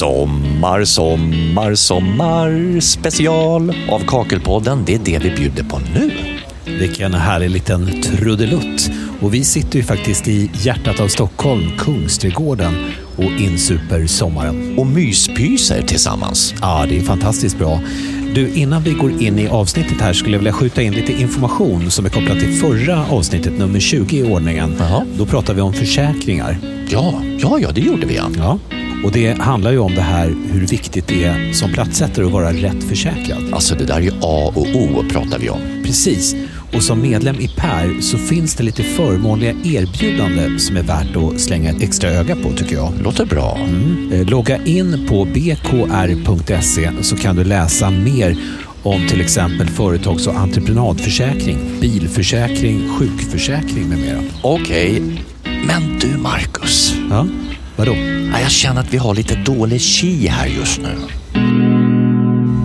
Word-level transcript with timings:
Sommar, 0.00 0.84
sommar, 0.84 1.74
sommar 1.74 2.80
special 2.80 3.74
av 3.90 4.00
Kakelpodden. 4.06 4.82
Det 4.86 4.94
är 4.94 4.98
det 4.98 5.18
vi 5.18 5.30
bjuder 5.30 5.64
på 5.64 5.80
nu. 5.94 6.10
Vilken 6.64 7.14
härlig 7.14 7.50
liten 7.50 8.02
trudelutt. 8.02 8.90
Och 9.20 9.34
vi 9.34 9.44
sitter 9.44 9.76
ju 9.76 9.84
faktiskt 9.84 10.28
i 10.28 10.50
hjärtat 10.52 11.00
av 11.00 11.08
Stockholm, 11.08 11.62
Kungsträdgården 11.78 12.72
och 13.16 13.40
insuper 13.40 14.06
sommaren. 14.06 14.78
Och 14.78 14.86
myspyser 14.86 15.82
tillsammans. 15.82 16.54
Ja, 16.60 16.86
det 16.88 16.98
är 16.98 17.02
fantastiskt 17.02 17.58
bra. 17.58 17.80
Du, 18.34 18.54
innan 18.54 18.82
vi 18.82 18.92
går 18.92 19.22
in 19.22 19.38
i 19.38 19.48
avsnittet 19.48 20.00
här 20.00 20.12
skulle 20.12 20.34
jag 20.34 20.38
vilja 20.38 20.52
skjuta 20.52 20.82
in 20.82 20.92
lite 20.92 21.12
information 21.12 21.90
som 21.90 22.04
är 22.04 22.10
kopplat 22.10 22.40
till 22.40 22.52
förra 22.52 23.06
avsnittet, 23.06 23.58
nummer 23.58 23.80
20 23.80 24.16
i 24.16 24.22
ordningen. 24.32 24.76
Jaha. 24.78 25.04
Då 25.18 25.26
pratar 25.26 25.54
vi 25.54 25.60
om 25.60 25.72
försäkringar. 25.72 26.58
Ja, 26.88 27.22
ja, 27.38 27.58
ja, 27.58 27.70
det 27.72 27.80
gjorde 27.80 28.06
vi 28.06 28.16
ja. 28.16 28.30
Ja. 28.36 28.58
Och 29.04 29.12
det 29.12 29.38
handlar 29.38 29.72
ju 29.72 29.78
om 29.78 29.94
det 29.94 30.00
här 30.00 30.34
hur 30.52 30.66
viktigt 30.66 31.06
det 31.08 31.24
är 31.24 31.52
som 31.52 31.72
platssättare 31.72 32.26
att 32.26 32.32
vara 32.32 32.52
rätt 32.52 32.84
försäkrad. 32.88 33.52
Alltså 33.52 33.74
det 33.74 33.84
där 33.84 33.96
är 33.96 34.00
ju 34.00 34.12
A 34.20 34.52
och 34.54 34.66
O 34.74 35.04
pratar 35.12 35.38
vi 35.38 35.50
om. 35.50 35.60
Precis. 35.84 36.34
Och 36.72 36.82
som 36.82 37.02
medlem 37.02 37.36
i 37.40 37.48
PER 37.48 38.00
så 38.00 38.18
finns 38.18 38.54
det 38.54 38.62
lite 38.62 38.82
förmånliga 38.82 39.50
erbjudande 39.50 40.58
som 40.58 40.76
är 40.76 40.82
värt 40.82 41.16
att 41.16 41.40
slänga 41.40 41.70
ett 41.70 41.82
extra 41.82 42.10
öga 42.10 42.36
på 42.36 42.52
tycker 42.52 42.74
jag. 42.74 42.92
Låter 43.02 43.24
bra. 43.24 43.58
Eh, 44.12 44.26
Logga 44.26 44.64
in 44.64 45.06
på 45.08 45.24
bkr.se 45.24 46.90
så 47.00 47.16
kan 47.16 47.36
du 47.36 47.44
läsa 47.44 47.90
mer 47.90 48.36
om 48.82 49.08
till 49.08 49.20
exempel 49.20 49.68
företags 49.68 50.26
och 50.26 50.34
entreprenadförsäkring, 50.34 51.58
bilförsäkring, 51.80 52.88
sjukförsäkring 52.98 53.88
med 53.88 53.98
mera. 53.98 54.22
Okej, 54.42 55.02
men 55.44 55.98
du 55.98 56.18
Marcus. 56.18 56.94
Ja, 57.10 57.26
vadå? 57.76 58.19
Ja, 58.32 58.40
Jag 58.40 58.50
känner 58.50 58.80
att 58.80 58.94
vi 58.94 58.98
har 58.98 59.14
lite 59.14 59.34
dålig 59.34 59.80
chi 59.80 60.26
här 60.28 60.46
just 60.46 60.80
nu. 60.80 60.96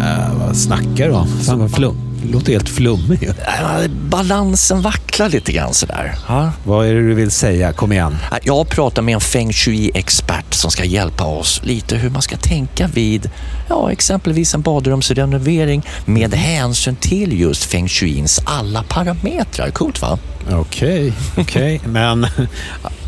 Äh, 0.02 0.34
vad 0.40 0.58
snackar 0.58 1.08
du 1.08 1.12
om? 1.12 1.28
Fan 1.28 1.60
vad 1.60 1.72
flum. 1.72 1.98
Det 2.24 2.32
låter 2.32 2.52
helt 2.52 2.70
flummig. 2.70 3.24
Äh, 3.24 3.88
Balansen 4.10 4.82
vacklar 4.82 5.30
lite 5.30 5.52
grann 5.52 5.74
sådär. 5.74 6.16
Ja. 6.28 6.52
Vad 6.64 6.88
är 6.88 6.94
det 6.94 7.02
du 7.08 7.14
vill 7.14 7.32
säga? 7.32 7.74
Kom 7.74 7.92
igen. 7.92 8.18
Ja, 8.32 8.38
Jag 8.44 8.70
pratar 8.70 9.02
med 9.02 9.14
en 9.16 9.22
feng 9.22 9.52
shui-expert 9.54 10.54
som 10.54 10.72
ska 10.72 10.84
hjälpa 10.86 11.24
oss 11.24 11.62
lite 11.64 11.96
hur 11.96 12.10
man 12.10 12.22
ska 12.22 12.38
tänka 12.38 12.88
vid 12.88 13.30
ja, 13.70 13.92
exempelvis 13.92 14.54
en 14.56 14.62
badrumsrenovering 14.62 15.86
med 16.06 16.34
hänsyn 16.34 16.96
till 16.96 17.40
just 17.40 17.64
feng 17.64 17.88
shuins 17.88 18.42
alla 18.46 18.84
parametrar. 18.84 19.70
Coolt 19.72 20.02
va? 20.02 20.18
Okej, 20.52 21.14
okej. 21.38 21.82
Men 21.86 22.28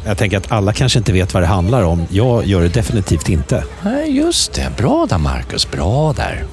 jag 0.08 0.17
tänker 0.17 0.38
att 0.38 0.52
alla 0.52 0.73
kanske 0.73 1.00
inte 1.00 1.13
vet 1.13 1.33
vad 1.33 1.44
det 1.44 1.47
handlar 1.47 1.83
om. 1.83 2.08
Jag 2.11 2.45
gör 2.45 2.61
det 2.61 2.67
definitivt 2.67 3.30
inte. 3.30 3.63
Nej, 3.81 4.17
just 4.17 4.53
det. 4.53 4.72
Bra 4.77 5.05
där 5.05 5.17
Marcus, 5.17 5.72
bra 5.72 6.14
där. 6.14 6.44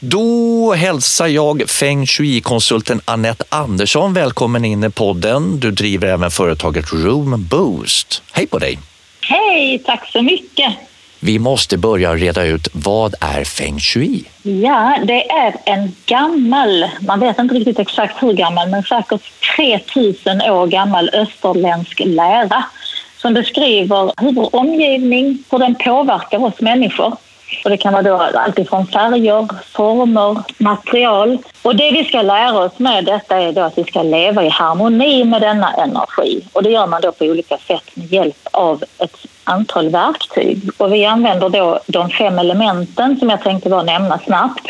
Då 0.00 0.72
hälsar 0.72 1.26
jag 1.26 1.70
feng 1.70 2.06
shui-konsulten 2.06 3.00
Annette 3.04 3.44
Andersson 3.48 4.14
välkommen 4.14 4.64
in 4.64 4.84
i 4.84 4.90
podden. 4.90 5.60
Du 5.60 5.70
driver 5.70 6.08
även 6.08 6.30
företaget 6.30 6.92
Room 6.92 7.46
Boost. 7.50 8.22
Hej 8.32 8.46
på 8.46 8.58
dig! 8.58 8.78
Hej, 9.20 9.78
tack 9.78 10.10
så 10.12 10.22
mycket. 10.22 10.74
Vi 11.20 11.38
måste 11.38 11.78
börja 11.78 12.14
reda 12.14 12.44
ut 12.44 12.68
vad 12.72 13.14
är 13.20 13.44
feng 13.44 13.80
shui? 13.80 14.24
Ja, 14.42 14.98
det 15.04 15.30
är 15.30 15.54
en 15.64 15.92
gammal, 16.06 16.84
man 17.00 17.20
vet 17.20 17.38
inte 17.38 17.54
riktigt 17.54 17.78
exakt 17.78 18.22
hur 18.22 18.32
gammal, 18.32 18.68
men 18.68 18.82
säkert 18.82 19.22
3000 19.56 20.42
år 20.42 20.66
gammal 20.66 21.10
österländsk 21.12 22.02
lära 22.04 22.64
som 23.26 23.34
beskriver 23.34 24.12
hur 24.20 24.32
vår 24.32 24.56
omgivning, 24.56 25.38
hur 25.50 25.58
den 25.58 25.74
påverkar 25.74 26.44
oss 26.44 26.60
människor. 26.60 27.16
Och 27.64 27.70
det 27.70 27.76
kan 27.76 27.92
vara 27.92 28.02
då 28.02 28.16
allt 28.16 28.56
färger, 28.92 29.48
former, 29.72 30.42
material. 30.58 31.38
Och 31.62 31.76
det 31.76 31.90
vi 31.90 32.04
ska 32.04 32.22
lära 32.22 32.58
oss 32.58 32.78
med 32.78 33.04
detta 33.04 33.36
är 33.36 33.52
då 33.52 33.60
att 33.60 33.78
vi 33.78 33.84
ska 33.84 34.02
leva 34.02 34.44
i 34.44 34.48
harmoni 34.48 35.24
med 35.24 35.42
denna 35.42 35.72
energi. 35.72 36.44
Och 36.52 36.62
det 36.62 36.70
gör 36.70 36.86
man 36.86 37.00
då 37.02 37.12
på 37.12 37.24
olika 37.24 37.58
sätt 37.58 37.90
med 37.94 38.12
hjälp 38.12 38.48
av 38.50 38.84
ett 38.98 39.16
antal 39.44 39.88
verktyg. 39.88 40.70
Och 40.76 40.92
vi 40.92 41.04
använder 41.04 41.48
då 41.48 41.80
de 41.86 42.10
fem 42.10 42.38
elementen 42.38 43.18
som 43.18 43.30
jag 43.30 43.42
tänkte 43.42 43.68
bara 43.68 43.82
nämna 43.82 44.18
snabbt. 44.18 44.66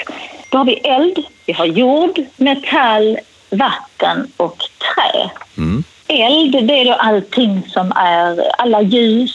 Då 0.50 0.58
har 0.58 0.64
vi 0.64 0.74
eld, 0.74 1.18
vi 1.46 1.52
har 1.52 1.66
jord, 1.66 2.20
metall, 2.36 3.18
vatten 3.50 4.32
och 4.36 4.56
trä. 4.78 5.30
Mm. 5.56 5.84
Eld, 6.08 6.66
det 6.66 6.80
är 6.80 6.84
då 6.84 6.92
allting 6.92 7.62
som 7.68 7.92
är 7.96 8.50
alla 8.58 8.82
ljus, 8.82 9.32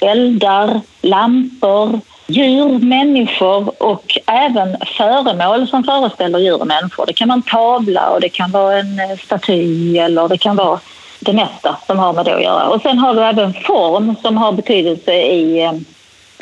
eldar, 0.00 0.80
lampor, 1.02 2.00
djur, 2.26 2.78
människor 2.78 3.82
och 3.82 4.18
även 4.26 4.76
föremål 4.96 5.68
som 5.68 5.84
föreställer 5.84 6.38
djur 6.38 6.60
och 6.60 6.66
människor. 6.66 7.06
Det 7.06 7.12
kan 7.12 7.28
vara 7.28 7.36
en 7.36 7.42
tavla 7.42 8.10
och 8.10 8.20
det 8.20 8.28
kan 8.28 8.50
vara 8.50 8.78
en 8.78 9.00
eh, 9.00 9.18
staty 9.24 9.98
eller 9.98 10.28
det 10.28 10.38
kan 10.38 10.56
vara 10.56 10.80
det 11.20 11.32
mesta 11.32 11.76
som 11.86 11.98
har 11.98 12.12
med 12.12 12.24
det 12.24 12.34
att 12.34 12.42
göra. 12.42 12.68
Och 12.68 12.82
sen 12.82 12.98
har 12.98 13.14
du 13.14 13.24
även 13.24 13.54
form 13.54 14.16
som 14.22 14.36
har 14.36 14.52
betydelse 14.52 15.14
i 15.14 15.62
eh, 15.62 15.72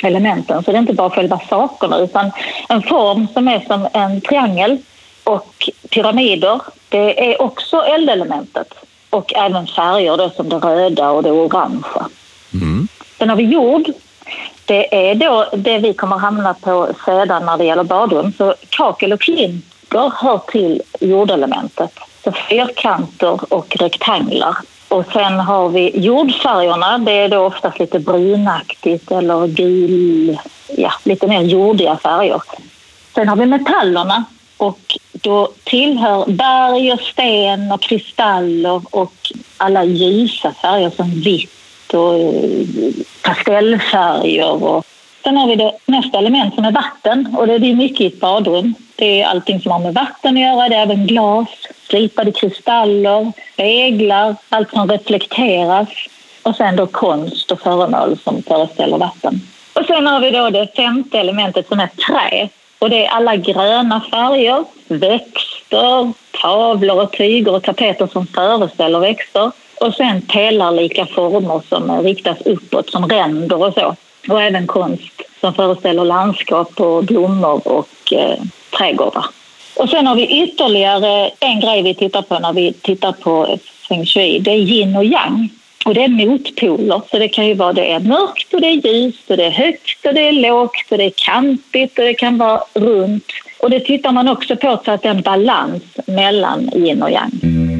elementen. 0.02 0.64
Så 0.64 0.70
det 0.70 0.76
är 0.76 0.80
inte 0.80 0.92
bara 0.92 1.10
själva 1.10 1.40
sakerna 1.48 1.98
utan 1.98 2.30
en 2.68 2.82
form 2.82 3.28
som 3.32 3.48
är 3.48 3.60
som 3.60 3.88
en 3.92 4.20
triangel 4.20 4.78
och 5.24 5.70
pyramider. 5.90 6.60
Det 6.88 7.32
är 7.32 7.42
också 7.42 7.82
eldelementet 7.82 8.74
och 9.14 9.34
även 9.34 9.66
färger 9.66 10.16
då 10.16 10.30
som 10.30 10.48
det 10.48 10.56
röda 10.56 11.10
och 11.10 11.22
det 11.22 11.30
orangea. 11.30 12.08
Sen 13.18 13.28
har 13.28 13.36
vi 13.36 13.42
jord. 13.42 13.86
Det 14.64 15.10
är 15.10 15.14
då 15.14 15.46
det 15.52 15.78
vi 15.78 15.94
kommer 15.94 16.16
hamna 16.16 16.54
på 16.54 16.88
sedan 17.04 17.46
när 17.46 17.56
det 17.58 17.64
gäller 17.64 17.84
badrum. 17.84 18.32
Så 18.38 18.54
kakel 18.68 19.12
och 19.12 19.20
klinker 19.20 20.12
hör 20.14 20.38
till 20.38 20.82
jordelementet. 21.00 21.90
Så 22.24 22.32
fyrkanter 22.32 23.54
och 23.54 23.76
rektanglar. 23.76 24.56
Och 24.88 25.04
sen 25.12 25.40
har 25.40 25.68
vi 25.68 25.98
jordfärgerna. 25.98 26.98
Det 26.98 27.12
är 27.12 27.28
då 27.28 27.38
oftast 27.38 27.78
lite 27.78 27.98
brunaktigt 27.98 29.10
eller 29.10 29.46
gul, 29.46 30.38
ja, 30.76 30.92
lite 31.04 31.26
mer 31.26 31.40
jordiga 31.42 31.96
färger. 31.96 32.42
Sen 33.14 33.28
har 33.28 33.36
vi 33.36 33.46
metallerna 33.46 34.24
och 34.56 34.98
då 35.24 35.48
tillhör 35.64 36.24
berg 36.26 36.92
och 36.92 37.00
sten 37.00 37.72
och 37.72 37.82
kristaller 37.82 38.82
och 38.90 39.32
alla 39.56 39.84
ljusa 39.84 40.54
färger 40.54 40.90
som 40.90 41.10
vitt 41.10 41.94
och 41.94 42.18
eh, 42.18 42.66
pastellfärger. 43.22 44.64
Och 44.64 44.84
sen 45.24 45.36
har 45.36 45.48
vi 45.48 45.56
det 45.56 45.72
nästa 45.86 46.18
element 46.18 46.54
som 46.54 46.64
är 46.64 46.72
vatten 46.72 47.34
och 47.38 47.46
det 47.46 47.54
är 47.54 47.74
mycket 47.74 48.00
i 48.00 48.06
ett 48.06 48.20
badrum. 48.20 48.74
Det 48.96 49.22
är 49.22 49.26
allting 49.26 49.60
som 49.60 49.72
har 49.72 49.78
med 49.78 49.94
vatten 49.94 50.36
att 50.36 50.42
göra. 50.42 50.68
Det 50.68 50.76
är 50.76 50.82
även 50.82 51.06
glas, 51.06 51.48
slipade 51.88 52.32
kristaller, 52.32 53.32
speglar, 53.52 54.36
allt 54.48 54.70
som 54.70 54.90
reflekteras 54.90 55.88
och 56.42 56.56
sen 56.56 56.76
då 56.76 56.86
konst 56.86 57.50
och 57.50 57.60
föremål 57.60 58.18
som 58.24 58.42
föreställer 58.42 58.98
vatten. 58.98 59.40
Och 59.72 59.86
sen 59.86 60.06
har 60.06 60.20
vi 60.20 60.30
då 60.30 60.50
det 60.50 60.76
femte 60.76 61.18
elementet 61.18 61.68
som 61.68 61.80
är 61.80 61.86
trä. 61.86 62.48
Och 62.84 62.90
det 62.90 63.06
är 63.06 63.10
alla 63.10 63.36
gröna 63.36 64.00
färger, 64.10 64.64
växter, 64.88 66.12
tavlor 66.42 67.02
och 67.02 67.12
tyger 67.12 67.54
och 67.54 67.62
tapeter 67.62 68.06
som 68.06 68.26
föreställer 68.26 68.98
växter. 68.98 69.50
Och 69.80 69.94
sen 69.94 70.22
pelarlika 70.22 71.06
former 71.06 71.62
som 71.68 72.02
riktas 72.02 72.40
uppåt 72.40 72.90
som 72.90 73.08
ränder 73.08 73.62
och 73.62 73.74
så. 73.74 73.96
Och 74.28 74.42
även 74.42 74.66
konst 74.66 75.22
som 75.40 75.54
föreställer 75.54 76.04
landskap 76.04 76.80
och 76.80 77.04
blommor 77.04 77.68
och 77.68 78.12
eh, 78.12 78.38
trädgårdar. 78.78 79.26
Och 79.76 79.90
sen 79.90 80.06
har 80.06 80.14
vi 80.14 80.42
ytterligare 80.42 81.30
en 81.40 81.60
grej 81.60 81.82
vi 81.82 81.94
tittar 81.94 82.22
på 82.22 82.38
när 82.38 82.52
vi 82.52 82.72
tittar 82.72 83.12
på 83.12 83.58
feng 83.88 84.06
shui. 84.06 84.38
Det 84.38 84.50
är 84.50 84.56
yin 84.56 84.96
och 84.96 85.04
yang. 85.04 85.48
Och 85.84 85.94
det 85.94 86.04
är 86.04 86.08
motpoler. 86.08 87.00
Så 87.10 87.18
det 87.18 87.28
kan 87.28 87.46
ju 87.46 87.54
vara 87.54 87.72
det 87.72 87.92
är 87.92 88.00
mörkt 88.00 88.54
och 88.54 88.60
det 88.60 88.66
är 88.66 88.86
ljust 88.86 89.30
och 89.30 89.36
det 89.36 89.44
är 89.44 89.50
högt 89.50 90.06
och 90.06 90.14
det 90.14 90.28
är 90.28 90.32
lågt 90.32 90.86
och 90.90 90.98
det 90.98 91.04
är 91.04 91.12
kantigt 91.16 91.98
och 91.98 92.04
det 92.04 92.14
kan 92.14 92.38
vara 92.38 92.62
runt. 92.74 93.32
Och 93.58 93.70
det 93.70 93.80
tittar 93.80 94.12
man 94.12 94.28
också 94.28 94.56
på 94.56 94.80
så 94.84 94.90
att 94.90 95.02
det 95.02 95.08
är 95.08 95.14
en 95.14 95.22
balans 95.22 95.82
mellan 96.06 96.70
yin 96.74 97.02
och 97.02 97.10
yang. 97.10 97.73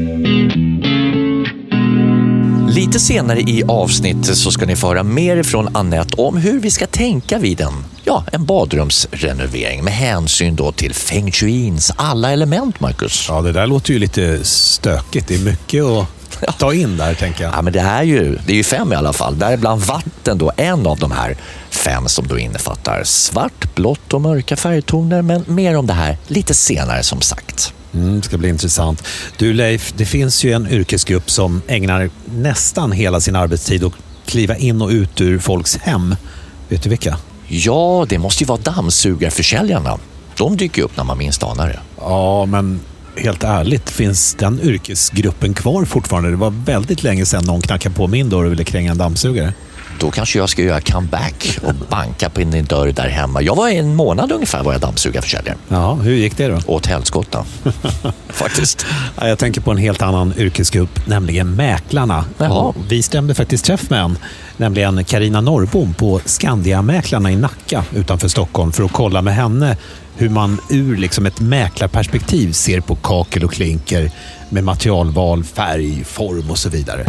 Lite 2.75 3.01
senare 3.01 3.41
i 3.41 3.65
avsnittet 3.69 4.37
så 4.37 4.51
ska 4.51 4.67
ni 4.67 4.77
få 4.77 4.89
höra 4.89 5.03
mer 5.03 5.43
från 5.43 5.77
Annette 5.77 6.17
om 6.17 6.37
hur 6.37 6.61
vi 6.61 6.71
ska 6.71 6.87
tänka 6.87 7.39
vid 7.39 7.61
en, 7.61 7.85
ja, 8.05 8.25
en 8.33 8.45
badrumsrenovering 8.45 9.85
med 9.85 9.93
hänsyn 9.93 10.57
då 10.57 10.73
till 10.73 10.95
feng 10.95 11.33
shuins 11.33 11.93
alla 11.97 12.33
element, 12.33 12.81
Marcus. 12.81 13.27
Ja, 13.29 13.43
det 13.43 13.53
där 13.53 13.67
låter 13.67 13.93
ju 13.93 13.99
lite 13.99 14.45
stökigt. 14.45 15.29
Det 15.29 15.35
är 15.35 15.39
mycket 15.39 15.85
att 16.49 16.59
ta 16.59 16.75
in 16.75 16.97
där, 16.97 17.15
tänker 17.15 17.45
jag. 17.45 17.55
Ja, 17.55 17.63
men 17.63 17.73
det 17.73 17.81
är 17.81 18.03
ju, 18.03 18.39
det 18.47 18.53
är 18.53 18.57
ju 18.57 18.65
fem 18.65 18.93
i 18.93 18.97
alla 18.97 19.13
fall. 19.13 19.39
Däribland 19.39 19.83
vatten 19.83 20.39
då, 20.39 20.53
en 20.57 20.87
av 20.87 20.99
de 20.99 21.11
här 21.13 21.37
fem 21.71 22.09
som 22.09 22.27
då 22.27 22.39
innefattar 22.39 23.05
svart, 23.05 23.75
blått 23.75 24.15
och 24.15 24.21
mörka 24.21 24.57
färgtoner. 24.57 25.23
Men 25.23 25.45
mer 25.47 25.77
om 25.77 25.87
det 25.87 25.93
här 25.93 26.19
lite 26.27 26.55
senare 26.55 27.03
som 27.03 27.21
sagt. 27.21 27.73
Mm, 27.95 28.21
det 28.21 28.27
ska 28.27 28.39
bli 28.39 28.49
intressant. 28.49 29.05
Du 29.39 29.53
Leif, 29.53 29.93
det 29.97 30.05
finns 30.05 30.45
ju 30.45 30.53
en 30.53 30.69
yrkesgrupp 30.69 31.31
som 31.31 31.63
ägnar 31.67 32.11
nästan 32.25 32.93
hela 32.93 33.21
sin 33.21 33.37
arbetstid 33.37 33.85
att 33.85 33.93
kliva 34.27 34.57
in 34.57 34.83
och 34.83 34.89
ut 34.89 35.21
ur 35.21 35.39
folks 35.39 35.77
hem. 35.77 36.17
Vet 36.69 36.83
du 36.83 36.91
vilka? 36.91 37.19
Ja, 37.49 38.07
det 38.09 38.19
måste 38.19 38.45
ju 38.45 38.47
vara 38.47 38.61
dammsugarförsäljarna. 38.61 39.99
De 40.37 40.57
dyker 40.57 40.83
upp 40.83 40.97
när 40.97 41.05
man 41.05 41.19
minst 41.19 41.43
anar 41.43 41.69
det. 41.69 41.81
Ja, 42.01 42.47
men 42.47 42.81
helt 43.17 43.45
ärligt, 43.45 43.91
finns 43.91 44.35
den 44.35 44.61
yrkesgruppen 44.61 45.55
kvar 45.55 45.85
fortfarande? 45.85 46.31
Det 46.31 46.37
var 46.37 46.51
väldigt 46.51 47.03
länge 47.03 47.27
sedan 47.27 47.45
någon 47.45 47.61
knackade 47.61 47.95
på 47.95 48.07
min 48.07 48.29
dörr 48.29 48.45
och 48.45 48.53
ville 48.53 48.65
kränga 48.65 48.91
en 48.91 48.99
dammsugare. 48.99 49.53
Då 50.01 50.11
kanske 50.11 50.39
jag 50.39 50.49
ska 50.49 50.63
göra 50.63 50.81
comeback 50.81 51.59
och 51.63 51.75
banka 51.75 52.31
på 52.31 52.41
din 52.41 52.65
dörr 52.65 52.93
där 52.93 53.09
hemma. 53.09 53.43
Jag 53.43 53.57
var 53.57 53.69
i 53.69 53.77
en 53.77 53.95
månad 53.97 54.33
ungefär 54.33 54.63
var 54.63 54.73
jag 54.73 54.81
dammsugarförsäljare. 54.81 55.57
Ja, 55.69 55.95
hur 55.95 56.15
gick 56.15 56.37
det 56.37 56.49
då? 56.49 56.59
Åt 56.67 56.87
helskotta, 56.87 57.45
faktiskt. 58.29 58.87
Ja, 59.21 59.29
Jag 59.29 59.39
tänker 59.39 59.61
på 59.61 59.71
en 59.71 59.77
helt 59.79 60.03
annan 60.03 60.35
yrkesgrupp, 60.39 61.07
nämligen 61.07 61.57
mäklarna. 61.57 62.25
Vi 62.89 63.03
stämde 63.03 63.35
faktiskt 63.35 63.65
träff 63.65 63.91
med 63.91 64.01
en, 64.01 64.19
nämligen 64.57 65.05
Karina 65.05 65.41
Norrbom 65.41 65.95
på 65.95 66.21
Skandiamäklarna 66.25 67.31
i 67.33 67.37
Nacka 67.37 67.85
utanför 67.95 68.29
Stockholm 68.29 68.73
för 68.73 68.85
att 68.85 68.93
kolla 68.93 69.23
med 69.23 69.35
henne 69.35 69.77
hur 70.17 70.29
man 70.29 70.61
ur 70.71 70.97
liksom 70.97 71.27
ett 71.27 71.41
mäklarperspektiv 71.41 72.53
ser 72.53 72.81
på 72.81 72.95
kakel 72.95 73.45
och 73.45 73.53
klinker 73.53 74.11
med 74.49 74.65
materialval, 74.65 75.45
färg, 75.45 76.05
form 76.05 76.51
och 76.51 76.59
så 76.59 76.69
vidare. 76.69 77.05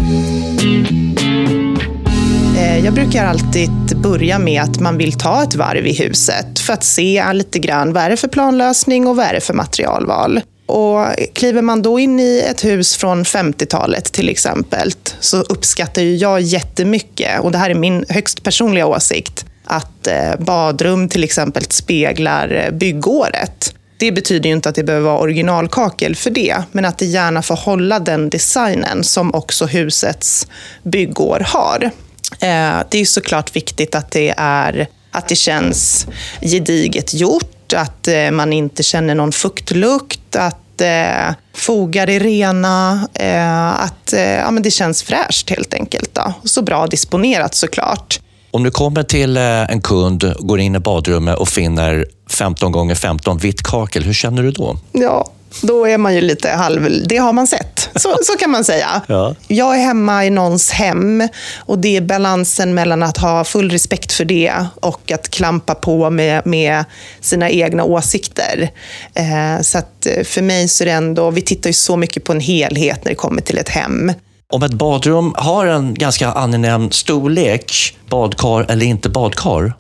Eh, 2.55 2.85
jag 2.85 2.93
brukar 2.93 3.25
alltid 3.25 3.71
börja 3.95 4.39
med 4.39 4.61
att 4.61 4.79
man 4.79 4.97
vill 4.97 5.13
ta 5.13 5.43
ett 5.43 5.55
varv 5.55 5.87
i 5.87 5.93
huset 5.93 6.59
för 6.59 6.73
att 6.73 6.83
se 6.83 7.33
lite 7.33 7.59
grann 7.59 7.93
vad 7.93 8.03
är 8.03 8.09
det 8.09 8.17
för 8.17 8.27
planlösning 8.27 9.07
och 9.07 9.15
vad 9.15 9.25
är 9.25 9.33
det 9.33 9.41
för 9.41 9.53
materialval. 9.53 10.41
Och 10.65 11.05
kliver 11.33 11.61
man 11.61 11.81
då 11.81 11.99
in 11.99 12.19
i 12.19 12.45
ett 12.49 12.65
hus 12.65 12.95
från 12.95 13.23
50-talet 13.23 14.03
till 14.13 14.29
exempel 14.29 14.91
så 15.19 15.37
uppskattar 15.37 16.01
ju 16.01 16.15
jag 16.15 16.41
jättemycket, 16.41 17.39
och 17.39 17.51
det 17.51 17.57
här 17.57 17.69
är 17.69 17.75
min 17.75 18.05
högst 18.09 18.43
personliga 18.43 18.85
åsikt, 18.85 19.45
att 19.65 20.07
eh, 20.07 20.35
badrum 20.39 21.09
till 21.09 21.23
exempel 21.23 21.63
speglar 21.65 22.65
eh, 22.65 22.71
byggåret. 22.71 23.73
Det 23.97 24.11
betyder 24.11 24.49
ju 24.49 24.55
inte 24.55 24.69
att 24.69 24.75
det 24.75 24.83
behöver 24.83 25.05
vara 25.05 25.19
originalkakel 25.19 26.15
för 26.15 26.29
det, 26.29 26.55
men 26.71 26.85
att 26.85 26.97
det 26.97 27.05
gärna 27.05 27.41
får 27.41 27.55
hålla 27.55 27.99
den 27.99 28.29
designen 28.29 29.03
som 29.03 29.33
också 29.33 29.65
husets 29.65 30.47
byggår 30.83 31.43
har. 31.45 31.91
Eh, 32.31 32.83
det 32.91 33.01
är 33.01 33.05
såklart 33.05 33.55
viktigt 33.55 33.95
att 33.95 34.11
det, 34.11 34.33
är, 34.37 34.87
att 35.11 35.27
det 35.27 35.35
känns 35.35 36.07
gediget 36.41 37.13
gjort, 37.13 37.73
att 37.73 38.07
eh, 38.07 38.31
man 38.31 38.53
inte 38.53 38.83
känner 38.83 39.15
någon 39.15 39.31
fuktlukt, 39.31 40.35
att 40.35 40.81
eh, 40.81 41.33
fogar 41.53 42.09
är 42.09 42.19
rena, 42.19 43.07
eh, 43.13 43.69
att 43.69 44.13
ja, 44.13 44.51
men 44.51 44.63
det 44.63 44.71
känns 44.71 45.03
fräscht 45.03 45.49
helt 45.49 45.73
enkelt. 45.73 46.09
Då. 46.13 46.33
Så 46.43 46.61
bra 46.61 46.87
disponerat 46.87 47.55
såklart. 47.55 48.19
Om 48.55 48.63
du 48.63 48.71
kommer 48.71 49.03
till 49.03 49.37
eh, 49.37 49.71
en 49.71 49.81
kund, 49.81 50.33
går 50.39 50.59
in 50.59 50.75
i 50.75 50.79
badrummet 50.79 51.37
och 51.37 51.47
finner 51.47 52.05
15 52.29 52.71
gånger 52.71 52.95
15 52.95 53.37
vitt 53.37 53.63
kakel, 53.63 54.03
hur 54.03 54.13
känner 54.13 54.43
du 54.43 54.51
då? 54.51 54.77
Ja, 54.91 55.31
då 55.61 55.87
är 55.87 55.97
man 55.97 56.15
ju 56.15 56.21
lite 56.21 56.49
halv... 56.49 57.07
Det 57.07 57.17
har 57.17 57.33
man 57.33 57.47
sett. 57.47 57.89
Så, 57.95 58.17
så 58.23 58.37
kan 58.39 58.49
man 58.49 58.63
säga. 58.63 59.01
Ja. 59.07 59.35
Jag 59.47 59.75
är 59.75 59.79
hemma 59.79 60.25
i 60.25 60.29
någons 60.29 60.71
hem 60.71 61.27
och 61.57 61.79
det 61.79 61.97
är 61.97 62.01
balansen 62.01 62.73
mellan 62.73 63.03
att 63.03 63.17
ha 63.17 63.43
full 63.43 63.71
respekt 63.71 64.11
för 64.11 64.25
det 64.25 64.65
och 64.81 65.11
att 65.11 65.29
klampa 65.29 65.75
på 65.75 66.09
med, 66.09 66.45
med 66.45 66.85
sina 67.21 67.49
egna 67.49 67.83
åsikter. 67.83 68.69
Eh, 69.13 69.61
så 69.61 69.77
eh, 69.77 70.23
för 70.23 70.41
mig 70.41 70.67
så 70.67 70.83
är 70.83 70.85
det 70.85 70.91
ändå... 70.91 71.31
Vi 71.31 71.41
tittar 71.41 71.69
ju 71.69 71.73
så 71.73 71.97
mycket 71.97 72.23
på 72.23 72.31
en 72.31 72.39
helhet 72.39 73.05
när 73.05 73.11
det 73.11 73.15
kommer 73.15 73.41
till 73.41 73.57
ett 73.57 73.69
hem. 73.69 74.11
Om 74.53 74.63
ett 74.63 74.73
badrum 74.73 75.33
har 75.37 75.65
en 75.65 75.93
ganska 75.93 76.31
angenäm 76.31 76.91
storlek, 76.91 77.97
badkar 78.09 78.71
eller 78.71 78.85
inte 78.85 79.09
badkar, 79.09 79.73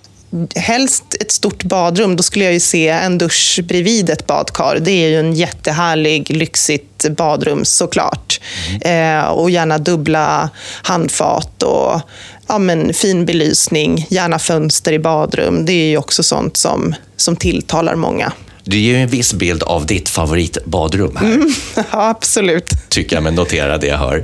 helst 0.55 1.03
ett 1.19 1.31
stort 1.31 1.63
badrum, 1.63 2.15
då 2.15 2.23
skulle 2.23 2.45
jag 2.45 2.53
ju 2.53 2.59
se 2.59 2.89
en 2.89 3.17
dusch 3.17 3.59
bredvid 3.63 4.09
ett 4.09 4.27
badkar. 4.27 4.79
Det 4.81 4.91
är 4.91 5.09
ju 5.09 5.19
en 5.19 5.33
jättehärlig, 5.33 6.29
lyxigt 6.29 7.09
badrum 7.09 7.65
såklart. 7.65 8.41
Eh, 8.81 9.25
och 9.25 9.49
gärna 9.49 9.77
dubbla 9.77 10.49
handfat 10.83 11.63
och 11.63 12.01
ja, 12.47 12.59
men, 12.59 12.93
fin 12.93 13.25
belysning, 13.25 14.07
gärna 14.09 14.39
fönster 14.39 14.93
i 14.93 14.99
badrum. 14.99 15.65
Det 15.65 15.73
är 15.73 15.89
ju 15.89 15.97
också 15.97 16.23
sånt 16.23 16.57
som, 16.57 16.95
som 17.17 17.35
tilltalar 17.35 17.95
många 17.95 18.33
det 18.65 18.77
ger 18.77 18.93
ju 18.93 19.01
en 19.01 19.09
viss 19.09 19.33
bild 19.33 19.63
av 19.63 19.85
ditt 19.85 20.09
favoritbadrum 20.09 21.15
här, 21.15 21.39
Ja, 21.75 21.83
absolut. 21.91 22.69
tycker 22.89 23.15
jag 23.15 23.23
mig 23.23 23.31
notera 23.33 23.77
det 23.77 23.87
jag 23.87 23.97
hör. 23.97 24.23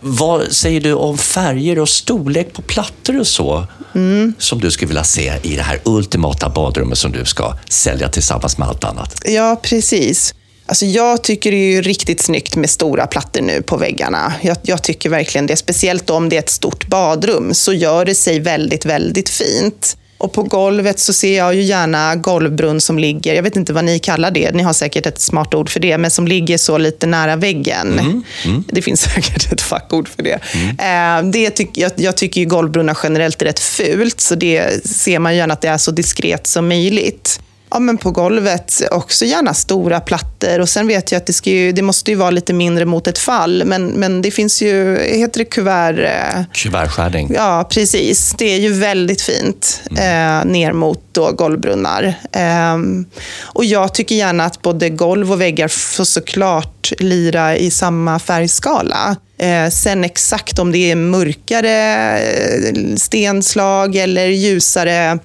Vad 0.00 0.52
säger 0.52 0.80
du 0.80 0.92
om 0.94 1.18
färger 1.18 1.78
och 1.78 1.88
storlek 1.88 2.52
på 2.52 2.62
plattor 2.62 3.20
och 3.20 3.26
så, 3.26 3.66
som 4.38 4.60
du 4.60 4.70
skulle 4.70 4.88
vilja 4.88 5.04
se 5.04 5.32
i 5.42 5.56
det 5.56 5.62
här 5.62 5.80
ultimata 5.84 6.48
badrummet 6.50 6.98
som 6.98 7.12
du 7.12 7.24
ska 7.24 7.54
sälja 7.68 8.08
tillsammans 8.08 8.58
med 8.58 8.68
allt 8.68 8.84
annat? 8.84 9.22
Ja, 9.26 9.60
precis. 9.62 10.34
Alltså 10.66 10.86
jag 10.86 11.22
tycker 11.24 11.50
det 11.50 11.56
är 11.56 11.72
ju 11.72 11.82
riktigt 11.82 12.20
snyggt 12.22 12.56
med 12.56 12.70
stora 12.70 13.06
plattor 13.06 13.40
nu 13.40 13.62
på 13.62 13.76
väggarna. 13.76 14.32
Jag, 14.42 14.56
jag 14.62 14.82
tycker 14.82 15.08
verkligen 15.10 15.46
det. 15.46 15.56
Speciellt 15.56 16.10
om 16.10 16.28
det 16.28 16.36
är 16.36 16.38
ett 16.38 16.50
stort 16.50 16.86
badrum 16.86 17.54
så 17.54 17.72
gör 17.72 18.04
det 18.04 18.14
sig 18.14 18.40
väldigt, 18.40 18.86
väldigt 18.86 19.28
fint. 19.28 19.96
Och 20.22 20.32
på 20.32 20.42
golvet 20.42 21.00
så 21.00 21.12
ser 21.12 21.36
jag 21.36 21.54
ju 21.54 21.62
gärna 21.62 22.16
golvbrunn 22.16 22.80
som 22.80 22.98
ligger, 22.98 23.34
jag 23.34 23.42
vet 23.42 23.56
inte 23.56 23.72
vad 23.72 23.84
ni 23.84 23.98
kallar 23.98 24.30
det, 24.30 24.54
ni 24.54 24.62
har 24.62 24.72
säkert 24.72 25.06
ett 25.06 25.20
smart 25.20 25.54
ord 25.54 25.70
för 25.70 25.80
det, 25.80 25.98
men 25.98 26.10
som 26.10 26.28
ligger 26.28 26.58
så 26.58 26.78
lite 26.78 27.06
nära 27.06 27.36
väggen. 27.36 28.00
Det 28.66 28.82
finns 28.82 29.00
säkert 29.14 29.52
ett 29.52 29.60
fackord 29.60 30.08
för 30.08 30.22
det. 30.22 30.38
Eh, 30.78 31.30
det 31.30 31.50
tyck, 31.50 31.70
jag, 31.74 31.92
jag 31.96 32.16
tycker 32.16 32.40
ju 32.40 32.46
golvbrunnar 32.46 32.98
generellt 33.02 33.42
är 33.42 33.46
rätt 33.46 33.60
fult, 33.60 34.20
så 34.20 34.34
det 34.34 34.86
ser 34.86 35.18
man 35.18 35.36
gärna 35.36 35.54
att 35.54 35.60
det 35.60 35.68
är 35.68 35.78
så 35.78 35.90
diskret 35.90 36.46
som 36.46 36.68
möjligt. 36.68 37.40
Ja, 37.72 37.78
men 37.78 37.98
på 37.98 38.10
golvet 38.10 38.82
också 38.90 39.24
gärna 39.24 39.54
stora 39.54 40.00
plattor. 40.00 40.60
Och 40.60 40.68
sen 40.68 40.86
vet 40.86 41.12
jag 41.12 41.18
att 41.18 41.26
det, 41.26 41.32
ska 41.32 41.50
ju, 41.50 41.72
det 41.72 41.82
måste 41.82 42.10
ju 42.10 42.16
vara 42.16 42.30
lite 42.30 42.52
mindre 42.52 42.84
mot 42.84 43.06
ett 43.06 43.18
fall. 43.18 43.62
Men, 43.64 43.86
men 43.86 44.22
det 44.22 44.30
finns 44.30 44.62
ju, 44.62 44.98
heter 44.98 45.38
det 45.38 45.44
kuvert? 45.44 45.98
eh, 45.98 46.42
Kuvertskärning. 46.52 47.30
Ja, 47.34 47.68
precis. 47.70 48.34
Det 48.38 48.44
är 48.54 48.58
ju 48.58 48.72
väldigt 48.72 49.22
fint 49.22 49.80
eh, 49.90 50.44
ner 50.44 50.72
mot 50.72 51.00
då 51.12 51.32
golvbrunnar. 51.32 52.14
Ehm, 52.32 53.04
och 53.42 53.64
jag 53.64 53.94
tycker 53.94 54.14
gärna 54.14 54.44
att 54.44 54.62
både 54.62 54.88
golv 54.88 55.32
och 55.32 55.40
väggar 55.40 55.68
får 55.68 56.04
såklart 56.04 56.92
lira 56.98 57.56
i 57.56 57.70
samma 57.70 58.18
färgskala. 58.18 59.16
Eh, 59.38 59.68
sen 59.70 60.04
exakt 60.04 60.58
om 60.58 60.72
det 60.72 60.90
är 60.90 60.96
mörkare 60.96 62.18
eh, 62.18 62.96
stenslag 62.96 63.96
eller 63.96 64.26
ljusare 64.26 65.18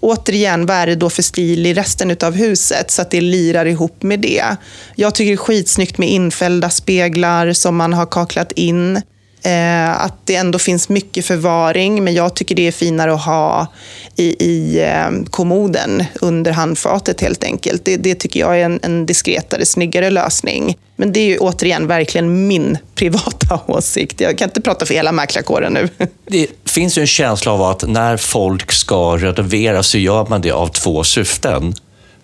Återigen, 0.00 0.66
vad 0.66 0.76
är 0.76 0.86
det 0.86 0.94
då 0.94 1.10
för 1.10 1.22
stil 1.22 1.66
i 1.66 1.74
resten 1.74 2.16
av 2.22 2.34
huset 2.34 2.90
så 2.90 3.02
att 3.02 3.10
det 3.10 3.20
lirar 3.20 3.66
ihop 3.66 4.02
med 4.02 4.20
det? 4.20 4.56
Jag 4.94 5.14
tycker 5.14 5.30
det 5.30 5.34
är 5.34 5.36
skitsnyggt 5.36 5.98
med 5.98 6.08
infällda 6.08 6.70
speglar 6.70 7.52
som 7.52 7.76
man 7.76 7.92
har 7.92 8.06
kaklat 8.06 8.52
in. 8.52 9.02
Eh, 9.48 10.00
att 10.00 10.26
det 10.26 10.34
ändå 10.34 10.58
finns 10.58 10.88
mycket 10.88 11.26
förvaring, 11.26 12.04
men 12.04 12.14
jag 12.14 12.34
tycker 12.34 12.54
det 12.54 12.66
är 12.66 12.72
finare 12.72 13.14
att 13.14 13.24
ha 13.24 13.66
i, 14.16 14.44
i 14.44 14.80
eh, 14.82 15.30
kommoden 15.30 16.04
under 16.20 16.52
handfatet 16.52 17.20
helt 17.20 17.44
enkelt. 17.44 17.84
Det, 17.84 17.96
det 17.96 18.14
tycker 18.14 18.40
jag 18.40 18.60
är 18.60 18.64
en, 18.64 18.80
en 18.82 19.06
diskretare, 19.06 19.66
snyggare 19.66 20.10
lösning. 20.10 20.76
Men 20.96 21.12
det 21.12 21.20
är 21.20 21.24
ju 21.24 21.38
återigen 21.38 21.86
verkligen 21.86 22.48
min 22.48 22.78
privata 22.94 23.60
åsikt. 23.66 24.20
Jag 24.20 24.38
kan 24.38 24.48
inte 24.48 24.60
prata 24.60 24.86
för 24.86 24.94
hela 24.94 25.12
mäklarkåren 25.12 25.72
nu. 25.72 25.88
Det 26.26 26.46
finns 26.64 26.98
ju 26.98 27.00
en 27.00 27.06
känsla 27.06 27.52
av 27.52 27.62
att 27.62 27.88
när 27.88 28.16
folk 28.16 28.72
ska 28.72 29.16
renovera 29.16 29.82
så 29.82 29.98
gör 29.98 30.26
man 30.28 30.40
det 30.40 30.50
av 30.50 30.66
två 30.66 31.04
syften. 31.04 31.74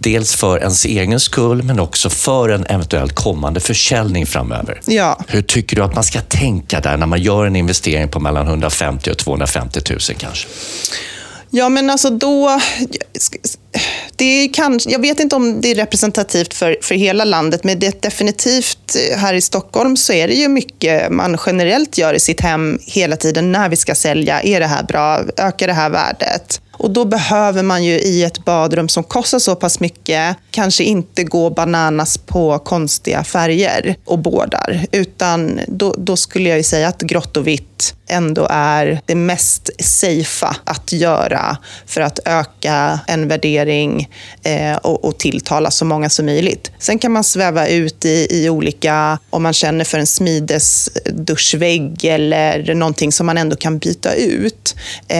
Dels 0.04 0.34
för 0.34 0.58
ens 0.58 0.84
egen 0.84 1.20
skull, 1.20 1.62
men 1.62 1.80
också 1.80 2.10
för 2.10 2.48
en 2.48 2.66
eventuellt 2.66 3.14
kommande 3.14 3.60
försäljning 3.60 4.26
framöver. 4.26 4.80
Ja. 4.84 5.20
Hur 5.28 5.42
tycker 5.42 5.76
du 5.76 5.82
att 5.82 5.94
man 5.94 6.04
ska 6.04 6.20
tänka 6.20 6.80
där 6.80 6.96
när 6.96 7.06
man 7.06 7.22
gör 7.22 7.46
en 7.46 7.56
investering 7.56 8.08
på 8.08 8.20
mellan 8.20 8.46
150 8.46 9.10
och 9.10 9.18
250 9.18 9.80
000 9.90 9.98
kanske? 10.18 10.48
Ja, 11.50 11.68
men 11.68 11.90
alltså 11.90 12.10
då... 12.10 12.60
Det 14.16 14.24
är 14.24 14.52
kanske, 14.52 14.90
jag 14.90 14.98
vet 14.98 15.20
inte 15.20 15.36
om 15.36 15.60
det 15.60 15.70
är 15.70 15.74
representativt 15.74 16.54
för, 16.54 16.76
för 16.82 16.94
hela 16.94 17.24
landet, 17.24 17.64
men 17.64 17.78
det 17.78 17.86
är 17.86 17.92
definitivt 18.00 18.96
här 19.16 19.34
i 19.34 19.40
Stockholm 19.40 19.96
så 19.96 20.12
är 20.12 20.28
det 20.28 20.34
ju 20.34 20.48
mycket 20.48 21.12
man 21.12 21.38
generellt 21.46 21.98
gör 21.98 22.14
i 22.14 22.20
sitt 22.20 22.40
hem 22.40 22.78
hela 22.82 23.16
tiden 23.16 23.52
när 23.52 23.68
vi 23.68 23.76
ska 23.76 23.94
sälja. 23.94 24.42
Är 24.42 24.60
det 24.60 24.66
här 24.66 24.82
bra? 24.82 25.20
Ökar 25.36 25.66
det 25.66 25.72
här 25.72 25.90
värdet? 25.90 26.60
Och 26.76 26.90
då 26.90 27.04
behöver 27.04 27.62
man 27.62 27.84
ju 27.84 27.92
i 27.92 28.24
ett 28.24 28.44
badrum 28.44 28.88
som 28.88 29.04
kostar 29.04 29.38
så 29.38 29.54
pass 29.54 29.80
mycket 29.80 30.36
kanske 30.50 30.84
inte 30.84 31.24
gå 31.24 31.50
bananas 31.50 32.18
på 32.18 32.58
konstiga 32.58 33.24
färger 33.24 33.96
och 34.04 34.18
bårdar. 34.18 34.86
Utan 34.92 35.60
då, 35.68 35.94
då 35.98 36.16
skulle 36.16 36.48
jag 36.48 36.58
ju 36.58 36.64
säga 36.64 36.88
att 36.88 37.00
grått 37.00 37.36
och 37.36 37.46
vitt 37.46 37.94
ändå 38.08 38.46
är 38.50 39.00
det 39.06 39.14
mest 39.14 39.70
safea 39.78 40.56
att 40.64 40.92
göra 40.92 41.56
för 41.86 42.00
att 42.00 42.18
öka 42.24 43.00
en 43.06 43.28
värdering 43.28 44.08
eh, 44.42 44.76
och, 44.76 45.04
och 45.04 45.18
tilltala 45.18 45.70
så 45.70 45.84
många 45.84 46.10
som 46.10 46.26
möjligt. 46.26 46.70
Sen 46.78 46.98
kan 46.98 47.12
man 47.12 47.24
sväva 47.24 47.66
ut 47.66 48.04
i, 48.04 48.28
i 48.30 48.50
olika, 48.50 49.18
om 49.30 49.42
man 49.42 49.52
känner 49.52 49.84
för 49.84 49.98
en 49.98 50.06
smides 50.06 50.90
duschvägg 51.04 52.04
eller 52.04 52.74
någonting 52.74 53.12
som 53.12 53.26
man 53.26 53.38
ändå 53.38 53.56
kan 53.56 53.78
byta 53.78 54.14
ut. 54.14 54.74
Eh, 55.08 55.16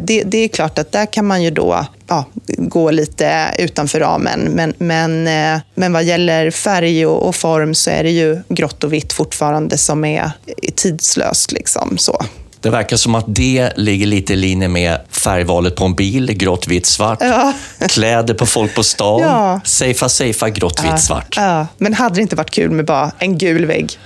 det, 0.00 0.22
det 0.26 0.38
är 0.38 0.48
klart 0.48 0.78
att 0.78 0.92
där 0.98 1.06
kan 1.06 1.26
man 1.26 1.42
ju 1.42 1.50
då 1.50 1.86
ja, 2.06 2.24
gå 2.46 2.90
lite 2.90 3.54
utanför 3.58 4.00
ramen. 4.00 4.40
Men, 4.40 4.74
men, 4.78 5.26
eh, 5.26 5.60
men 5.74 5.92
vad 5.92 6.04
gäller 6.04 6.50
färg 6.50 7.06
och, 7.06 7.28
och, 7.28 7.34
form 7.34 7.74
så 7.74 7.90
är 7.90 8.02
det 8.02 8.10
ju 8.10 8.38
grått 8.48 8.84
och 8.84 8.92
vitt 8.92 9.12
fortfarande 9.12 9.78
som 9.78 10.04
är 10.04 10.30
tidslöst. 10.74 11.52
Liksom, 11.52 11.98
så. 11.98 12.24
Det 12.60 12.70
verkar 12.70 12.96
som 12.96 13.14
att 13.14 13.24
det 13.28 13.72
ligger 13.76 14.06
lite 14.06 14.32
i 14.32 14.36
linje 14.36 14.68
med 14.68 15.00
färgvalet 15.10 15.76
på 15.76 15.84
en 15.84 15.94
bil, 15.94 16.32
grått, 16.32 16.68
vitt, 16.68 16.86
svart. 16.86 17.18
Ja. 17.20 17.52
Kläder 17.88 18.34
på 18.34 18.46
folk 18.46 18.74
på 18.74 18.82
stan, 18.82 19.20
ja. 19.20 19.60
safea, 19.64 20.08
safea, 20.08 20.48
grått, 20.48 20.84
vitt, 20.84 21.00
svart. 21.00 21.34
Ja. 21.36 21.66
Men 21.78 21.94
hade 21.94 22.14
det 22.14 22.22
inte 22.22 22.36
varit 22.36 22.50
kul 22.50 22.70
med 22.70 22.84
bara 22.84 23.12
en 23.18 23.38
gul 23.38 23.66
vägg? 23.66 23.98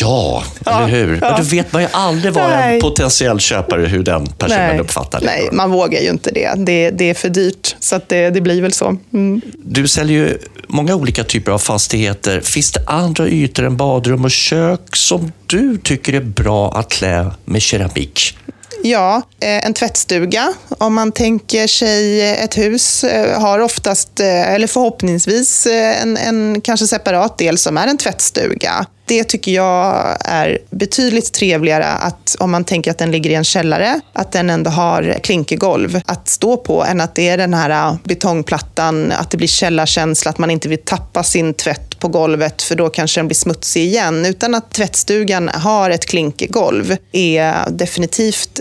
ja, 0.00 0.44
eller 0.66 0.88
hur? 0.88 1.20
Men 1.20 1.42
du 1.42 1.48
vet 1.48 1.72
man 1.72 1.82
ju 1.82 1.88
aldrig 1.92 2.32
vara 2.32 2.64
en 2.64 2.80
potentiell 2.80 3.40
köpare 3.40 3.86
hur 3.86 4.02
den 4.02 4.26
personen 4.26 4.68
Nej. 4.68 4.80
uppfattar 4.80 5.20
det. 5.20 5.26
Nej, 5.26 5.48
man 5.52 5.70
vågar 5.70 6.00
ju 6.00 6.08
inte 6.08 6.30
det. 6.30 6.52
Det, 6.56 6.90
det 6.90 7.10
är 7.10 7.14
för 7.14 7.28
dyrt, 7.28 7.76
så 7.80 8.00
det, 8.06 8.30
det 8.30 8.40
blir 8.40 8.62
väl 8.62 8.72
så. 8.72 8.96
Mm. 9.12 9.40
Du 9.58 9.88
säljer 9.88 10.18
ju 10.18 10.38
många 10.68 10.94
olika 10.94 11.24
typer 11.24 11.52
av 11.52 11.58
fastigheter. 11.58 12.40
Finns 12.40 12.72
det 12.72 12.82
andra 12.86 13.28
ytor 13.28 13.64
än 13.64 13.76
badrum 13.76 14.24
och 14.24 14.30
kök 14.30 14.96
som 14.96 15.32
du 15.46 15.78
tycker 15.78 16.12
är 16.12 16.20
bra 16.20 16.72
att 16.72 16.88
klä 16.88 17.30
med 17.48 17.62
keramik? 17.62 18.36
Ja, 18.82 19.22
eh, 19.40 19.66
en 19.66 19.74
tvättstuga. 19.74 20.54
Om 20.68 20.94
man 20.94 21.12
tänker 21.12 21.66
sig 21.66 22.30
ett 22.30 22.58
hus 22.58 23.04
eh, 23.04 23.40
har 23.40 23.58
oftast, 23.58 24.20
eh, 24.20 24.52
eller 24.52 24.66
förhoppningsvis, 24.66 25.66
en, 25.66 26.16
en 26.16 26.60
kanske 26.60 26.86
separat 26.86 27.38
del 27.38 27.58
som 27.58 27.76
är 27.76 27.86
en 27.86 27.98
tvättstuga. 27.98 28.86
Det 29.08 29.24
tycker 29.24 29.52
jag 29.52 30.16
är 30.20 30.58
betydligt 30.70 31.32
trevligare 31.32 31.86
att 31.86 32.36
om 32.38 32.50
man 32.50 32.64
tänker 32.64 32.90
att 32.90 32.98
den 32.98 33.10
ligger 33.10 33.30
i 33.30 33.34
en 33.34 33.44
källare, 33.44 34.00
att 34.12 34.32
den 34.32 34.50
ändå 34.50 34.70
har 34.70 35.18
klinkergolv 35.22 36.00
att 36.06 36.28
stå 36.28 36.56
på 36.56 36.84
än 36.84 37.00
att 37.00 37.14
det 37.14 37.28
är 37.28 37.38
den 37.38 37.54
här 37.54 37.70
äh, 37.70 37.96
betongplattan, 38.04 39.12
att 39.12 39.30
det 39.30 39.36
blir 39.36 39.48
källarkänsla, 39.48 40.30
att 40.30 40.38
man 40.38 40.50
inte 40.50 40.68
vill 40.68 40.78
tappa 40.84 41.22
sin 41.22 41.54
tvätt 41.54 41.98
på 41.98 42.08
golvet 42.08 42.62
för 42.62 42.74
då 42.74 42.88
kanske 42.88 43.20
den 43.20 43.28
blir 43.28 43.34
smutsig 43.34 43.84
igen. 43.84 44.26
Utan 44.26 44.54
att 44.54 44.70
tvättstugan 44.70 45.48
har 45.48 45.90
ett 45.90 46.06
klinkergolv 46.06 46.96
är 47.12 47.70
definitivt 47.70 48.60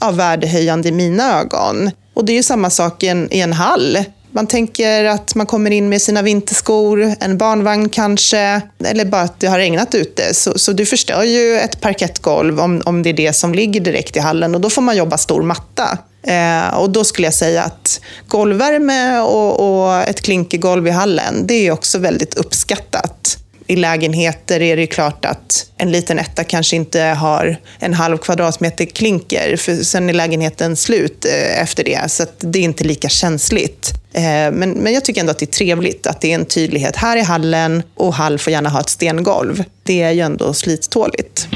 eh, 0.00 0.10
värdehöjande 0.10 0.88
i 0.88 0.92
mina 0.92 1.40
ögon. 1.40 1.90
Och 2.14 2.24
det 2.24 2.32
är 2.32 2.36
ju 2.36 2.42
samma 2.42 2.70
sak 2.70 3.02
i 3.02 3.08
en, 3.08 3.28
i 3.32 3.40
en 3.40 3.52
hall. 3.52 3.98
Man 4.34 4.46
tänker 4.46 5.04
att 5.04 5.34
man 5.34 5.46
kommer 5.46 5.70
in 5.70 5.88
med 5.88 6.02
sina 6.02 6.22
vinterskor, 6.22 7.14
en 7.20 7.38
barnvagn 7.38 7.88
kanske, 7.88 8.60
eller 8.84 9.04
bara 9.04 9.22
att 9.22 9.40
det 9.40 9.46
har 9.46 9.58
regnat 9.58 9.94
ute. 9.94 10.34
Så, 10.34 10.58
så 10.58 10.72
du 10.72 10.86
förstör 10.86 11.22
ju 11.22 11.58
ett 11.58 11.80
parkettgolv 11.80 12.60
om, 12.60 12.82
om 12.84 13.02
det 13.02 13.10
är 13.10 13.14
det 13.14 13.32
som 13.32 13.54
ligger 13.54 13.80
direkt 13.80 14.16
i 14.16 14.20
hallen 14.20 14.54
och 14.54 14.60
då 14.60 14.70
får 14.70 14.82
man 14.82 14.96
jobba 14.96 15.18
stor 15.18 15.42
matta. 15.42 15.98
Eh, 16.22 16.78
och 16.78 16.90
då 16.90 17.04
skulle 17.04 17.26
jag 17.26 17.34
säga 17.34 17.62
att 17.62 18.00
golvvärme 18.28 19.20
och, 19.20 19.84
och 19.84 20.02
ett 20.02 20.20
klinkergolv 20.20 20.86
i 20.86 20.90
hallen, 20.90 21.46
det 21.46 21.54
är 21.54 21.70
också 21.70 21.98
väldigt 21.98 22.34
uppskattat 22.34 23.38
i 23.72 23.76
lägenheter 23.76 24.62
är 24.62 24.76
det 24.76 24.86
klart 24.86 25.24
att 25.24 25.66
en 25.76 25.92
liten 25.92 26.18
etta 26.18 26.44
kanske 26.44 26.76
inte 26.76 27.00
har 27.00 27.56
en 27.78 27.94
halv 27.94 28.18
kvadratmeter 28.18 28.84
klinker, 28.84 29.56
för 29.56 29.76
sen 29.76 30.08
är 30.08 30.12
lägenheten 30.12 30.76
slut 30.76 31.24
eh, 31.24 31.62
efter 31.62 31.84
det, 31.84 32.10
så 32.10 32.24
det 32.40 32.58
är 32.58 32.62
inte 32.62 32.84
lika 32.84 33.08
känsligt. 33.08 33.92
Eh, 34.12 34.22
men, 34.22 34.70
men 34.70 34.92
jag 34.92 35.04
tycker 35.04 35.20
ändå 35.20 35.30
att 35.30 35.38
det 35.38 35.44
är 35.44 35.56
trevligt 35.58 36.06
att 36.06 36.20
det 36.20 36.30
är 36.30 36.34
en 36.34 36.44
tydlighet. 36.44 36.96
Här 36.96 37.16
är 37.16 37.24
hallen 37.24 37.82
och 37.94 38.14
hall 38.14 38.38
får 38.38 38.50
gärna 38.50 38.68
ha 38.68 38.80
ett 38.80 38.88
stengolv. 38.88 39.64
Det 39.82 40.02
är 40.02 40.10
ju 40.10 40.20
ändå 40.20 40.54
slittåligt. 40.54 41.48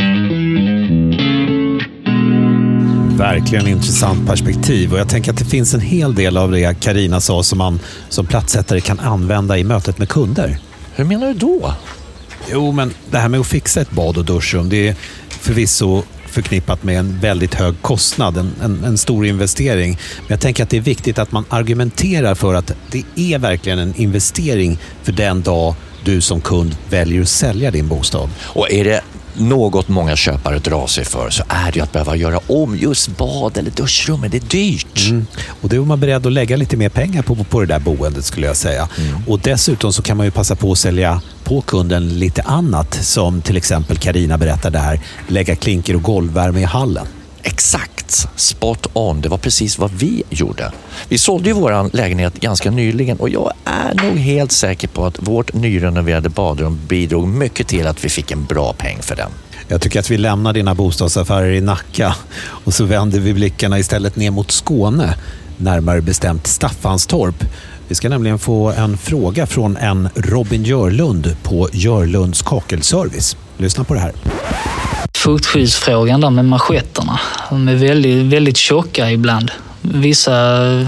Verkligen 3.18 3.68
intressant 3.68 4.28
perspektiv 4.28 4.92
och 4.92 4.98
jag 4.98 5.08
tänker 5.08 5.32
att 5.32 5.38
det 5.38 5.44
finns 5.44 5.74
en 5.74 5.80
hel 5.80 6.14
del 6.14 6.36
av 6.36 6.50
det 6.50 6.80
Karina 6.80 7.20
sa 7.20 7.42
som 7.42 7.58
man 7.58 7.80
som 8.08 8.26
platssättare 8.26 8.80
kan 8.80 9.00
använda 9.00 9.58
i 9.58 9.64
mötet 9.64 9.98
med 9.98 10.08
kunder. 10.08 10.58
Hur 10.94 11.04
menar 11.04 11.26
du 11.26 11.34
då? 11.34 11.74
Jo, 12.50 12.72
men 12.72 12.92
det 13.10 13.18
här 13.18 13.28
med 13.28 13.40
att 13.40 13.46
fixa 13.46 13.80
ett 13.80 13.90
bad 13.90 14.16
och 14.18 14.24
duschrum, 14.24 14.68
det 14.68 14.88
är 14.88 14.94
förvisso 15.28 16.02
förknippat 16.26 16.82
med 16.82 16.98
en 16.98 17.20
väldigt 17.20 17.54
hög 17.54 17.74
kostnad, 17.82 18.36
en, 18.36 18.52
en, 18.62 18.84
en, 18.84 18.98
stor 18.98 19.26
investering. 19.26 19.90
Men 20.18 20.26
jag 20.28 20.40
tänker 20.40 20.62
att 20.62 20.70
det 20.70 20.76
är 20.76 20.80
viktigt 20.80 21.18
att 21.18 21.32
man 21.32 21.44
argumenterar 21.48 22.34
för 22.34 22.54
att 22.54 22.72
det 22.90 23.04
är 23.16 23.38
verkligen 23.38 23.78
en 23.78 23.94
investering 23.96 24.78
för 25.02 25.12
den 25.12 25.42
dag 25.42 25.74
du 26.04 26.20
som 26.20 26.40
kund 26.40 26.76
väljer 26.90 27.22
att 27.22 27.28
sälja 27.28 27.70
din 27.70 27.88
bostad. 27.88 28.30
Och 28.40 28.72
är 28.72 28.84
det 28.84 29.02
något 29.38 29.88
många 29.88 30.16
köpare 30.16 30.58
drar 30.58 30.86
sig 30.86 31.04
för 31.04 31.30
så 31.30 31.42
är 31.48 31.72
det 31.72 31.80
att 31.80 31.92
behöva 31.92 32.16
göra 32.16 32.40
om 32.46 32.76
just 32.76 33.16
bad 33.16 33.58
eller 33.58 33.70
duschrummet. 33.70 34.32
Det 34.32 34.38
är 34.38 34.40
dyrt. 34.40 35.08
Mm. 35.08 35.26
Och 35.60 35.68
då 35.68 35.76
är 35.76 35.80
man 35.80 36.00
beredd 36.00 36.26
att 36.26 36.32
lägga 36.32 36.56
lite 36.56 36.76
mer 36.76 36.88
pengar 36.88 37.22
på, 37.22 37.34
på 37.34 37.60
det 37.60 37.66
där 37.66 37.78
boendet 37.78 38.24
skulle 38.24 38.46
jag 38.46 38.56
säga. 38.56 38.88
Mm. 38.98 39.16
Och 39.26 39.40
Dessutom 39.40 39.92
så 39.92 40.02
kan 40.02 40.16
man 40.16 40.26
ju 40.26 40.30
passa 40.30 40.56
på 40.56 40.72
att 40.72 40.78
sälja 40.78 41.20
på 41.44 41.60
kunden 41.60 42.18
lite 42.18 42.42
annat 42.42 42.94
som 42.94 43.42
till 43.42 43.56
exempel 43.56 43.96
Karina 43.96 44.38
berättade 44.38 44.78
här, 44.78 45.00
lägga 45.28 45.56
klinker 45.56 45.96
och 45.96 46.02
golvvärme 46.02 46.60
i 46.60 46.64
hallen. 46.64 47.06
Exakt, 47.46 48.28
spot 48.36 48.86
on. 48.92 49.20
Det 49.20 49.28
var 49.28 49.38
precis 49.38 49.78
vad 49.78 49.90
vi 49.90 50.22
gjorde. 50.30 50.72
Vi 51.08 51.18
sålde 51.18 51.48
ju 51.48 51.54
vår 51.54 51.96
lägenhet 51.96 52.40
ganska 52.40 52.70
nyligen 52.70 53.16
och 53.16 53.28
jag 53.28 53.52
är 53.64 53.94
nog 53.94 54.18
helt 54.18 54.52
säker 54.52 54.88
på 54.88 55.04
att 55.04 55.28
vårt 55.28 55.54
nyrenoverade 55.54 56.28
badrum 56.28 56.80
bidrog 56.88 57.28
mycket 57.28 57.68
till 57.68 57.86
att 57.86 58.04
vi 58.04 58.08
fick 58.08 58.30
en 58.30 58.44
bra 58.44 58.72
peng 58.72 58.98
för 59.02 59.16
den. 59.16 59.30
Jag 59.68 59.80
tycker 59.80 60.00
att 60.00 60.10
vi 60.10 60.18
lämnar 60.18 60.52
dina 60.52 60.74
bostadsaffärer 60.74 61.50
i 61.50 61.60
Nacka 61.60 62.14
och 62.40 62.74
så 62.74 62.84
vänder 62.84 63.20
vi 63.20 63.34
blickarna 63.34 63.78
istället 63.78 64.16
ner 64.16 64.30
mot 64.30 64.50
Skåne, 64.50 65.14
närmare 65.56 66.00
bestämt 66.00 66.46
Staffanstorp. 66.46 67.44
Vi 67.88 67.94
ska 67.94 68.08
nämligen 68.08 68.38
få 68.38 68.70
en 68.72 68.98
fråga 68.98 69.46
från 69.46 69.76
en 69.76 70.08
Robin 70.14 70.64
Görlund 70.64 71.36
på 71.42 71.68
Görlunds 71.72 72.42
kakelservice. 72.42 73.36
Lyssna 73.56 73.84
på 73.84 73.94
det 73.94 74.00
här 74.00 74.12
fuktskyddsfrågan 75.14 76.20
där 76.20 76.30
med 76.30 76.44
manschetterna. 76.44 77.20
De 77.50 77.68
är 77.68 77.74
väldigt, 77.74 78.24
väldigt 78.24 78.56
tjocka 78.56 79.10
ibland. 79.10 79.50
Vissa 79.80 80.34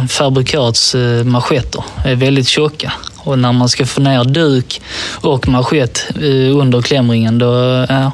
fabrikats 0.08 0.94
eh, 0.94 1.24
manschetter 1.24 1.84
är 2.04 2.14
väldigt 2.14 2.48
tjocka 2.48 2.92
och 3.16 3.38
när 3.38 3.52
man 3.52 3.68
ska 3.68 3.86
få 3.86 4.00
ner 4.00 4.24
duk 4.24 4.80
och 5.20 5.48
manschett 5.48 6.06
eh, 6.14 6.56
under 6.56 6.82
klämringen 6.82 7.38
då 7.38 7.82
eh, 7.90 8.10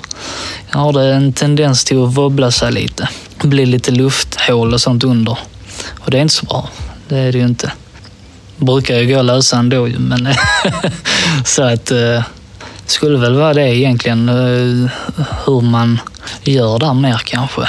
ja, 0.73 0.79
har 0.79 0.93
det 0.93 1.15
en 1.15 1.33
tendens 1.33 1.85
till 1.85 2.03
att 2.05 2.15
wobbla 2.15 2.51
sig 2.51 2.73
lite. 2.73 3.09
Det 3.41 3.49
blir 3.49 3.67
lite 3.67 3.91
lufthål 3.91 4.75
och 4.75 4.81
sånt 4.81 5.05
under. 5.05 5.39
Och 5.99 6.11
det 6.11 6.19
är 6.19 6.23
inte 6.23 6.35
så 6.35 6.47
bra. 6.47 6.69
Det 7.09 7.19
är 7.19 7.33
det 7.33 7.39
ju 7.39 7.45
inte. 7.45 7.73
Det 8.57 8.65
brukar 8.65 8.99
ju 8.99 9.15
gå 9.15 9.19
att 9.19 9.25
lösa 9.25 9.57
ändå 9.57 9.89
men 9.99 10.29
så 11.45 11.63
att 11.63 11.91
eh, 11.91 12.23
skulle 12.87 13.19
väl 13.19 13.35
vara 13.35 13.55
det 13.55 13.77
egentligen, 13.77 14.29
hur 15.47 15.61
man 15.61 16.01
gör 16.43 16.79
där 16.79 16.95
mer 16.95 17.21
kanske. 17.25 17.63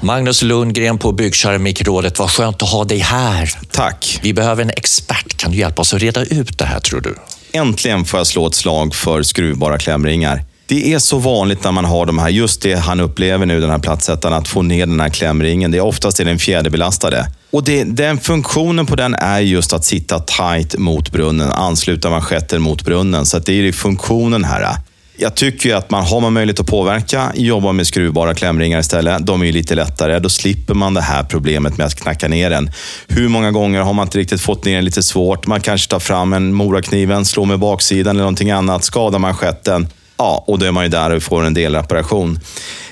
Magnus 0.00 0.42
Lundgren 0.42 0.98
på 0.98 1.12
Byggkeramikrådet, 1.12 2.18
vad 2.18 2.30
skönt 2.30 2.62
att 2.62 2.68
ha 2.68 2.84
dig 2.84 2.98
här. 2.98 3.50
Tack. 3.70 4.20
Vi 4.22 4.34
behöver 4.34 4.62
en 4.62 4.70
expert. 4.70 5.36
Kan 5.36 5.52
du 5.52 5.58
hjälpa 5.58 5.82
oss 5.82 5.94
att 5.94 6.02
reda 6.02 6.24
ut 6.24 6.58
det 6.58 6.64
här 6.64 6.80
tror 6.80 7.00
du? 7.00 7.16
Äntligen 7.52 8.04
får 8.04 8.20
jag 8.20 8.26
slå 8.26 8.46
ett 8.46 8.54
slag 8.54 8.94
för 8.94 9.22
skruvbara 9.22 9.78
klämringar. 9.78 10.44
Det 10.66 10.92
är 10.92 10.98
så 10.98 11.18
vanligt 11.18 11.64
när 11.64 11.72
man 11.72 11.84
har 11.84 12.06
de 12.06 12.18
här, 12.18 12.28
just 12.28 12.62
det 12.62 12.74
han 12.74 13.00
upplever 13.00 13.46
nu, 13.46 13.60
den 13.60 13.70
här 13.70 13.78
platsättaren, 13.78 14.34
att 14.34 14.48
få 14.48 14.62
ner 14.62 14.86
den 14.86 15.00
här 15.00 15.08
klämringen. 15.08 15.70
Det 15.70 15.78
är 15.78 15.84
oftast 15.84 16.20
är 16.20 16.24
den 16.24 16.38
fjäderbelastade. 16.38 17.26
Och 17.50 17.64
det, 17.64 17.84
den 17.84 18.18
funktionen 18.18 18.86
på 18.86 18.96
den 18.96 19.14
är 19.14 19.40
just 19.40 19.72
att 19.72 19.84
sitta 19.84 20.20
tight 20.20 20.78
mot 20.78 21.12
brunnen, 21.12 21.52
ansluta 21.52 22.10
manschetten 22.10 22.62
mot 22.62 22.84
brunnen. 22.84 23.26
Så 23.26 23.38
det 23.38 23.68
är 23.68 23.72
funktionen 23.72 24.44
här. 24.44 24.76
Jag 25.16 25.34
tycker 25.34 25.74
att 25.74 25.90
man 25.90 26.04
har 26.04 26.20
man 26.20 26.32
möjlighet 26.32 26.60
att 26.60 26.66
påverka, 26.66 27.32
jobba 27.34 27.72
med 27.72 27.86
skruvbara 27.86 28.34
klämringar 28.34 28.80
istället. 28.80 29.26
De 29.26 29.42
är 29.42 29.46
ju 29.46 29.52
lite 29.52 29.74
lättare. 29.74 30.18
Då 30.18 30.28
slipper 30.28 30.74
man 30.74 30.94
det 30.94 31.00
här 31.00 31.22
problemet 31.22 31.76
med 31.76 31.86
att 31.86 31.94
knacka 31.94 32.28
ner 32.28 32.50
den. 32.50 32.70
Hur 33.08 33.28
många 33.28 33.50
gånger 33.50 33.80
har 33.80 33.92
man 33.92 34.06
inte 34.06 34.18
riktigt 34.18 34.40
fått 34.40 34.64
ner 34.64 34.74
den 34.74 34.84
lite 34.84 35.02
svårt? 35.02 35.46
Man 35.46 35.60
kanske 35.60 35.90
tar 35.90 35.98
fram 35.98 36.32
en 36.32 36.54
morakniven, 36.54 37.24
slår 37.24 37.46
med 37.46 37.58
baksidan 37.58 38.10
eller 38.10 38.22
någonting 38.22 38.50
annat, 38.50 38.84
skadar 38.84 39.18
manschetten. 39.18 39.88
Ja, 40.20 40.44
och 40.46 40.58
då 40.58 40.66
är 40.66 40.72
man 40.72 40.84
ju 40.84 40.88
där 40.88 41.10
och 41.10 41.22
får 41.22 41.44
en 41.44 41.54
delreparation. 41.54 42.40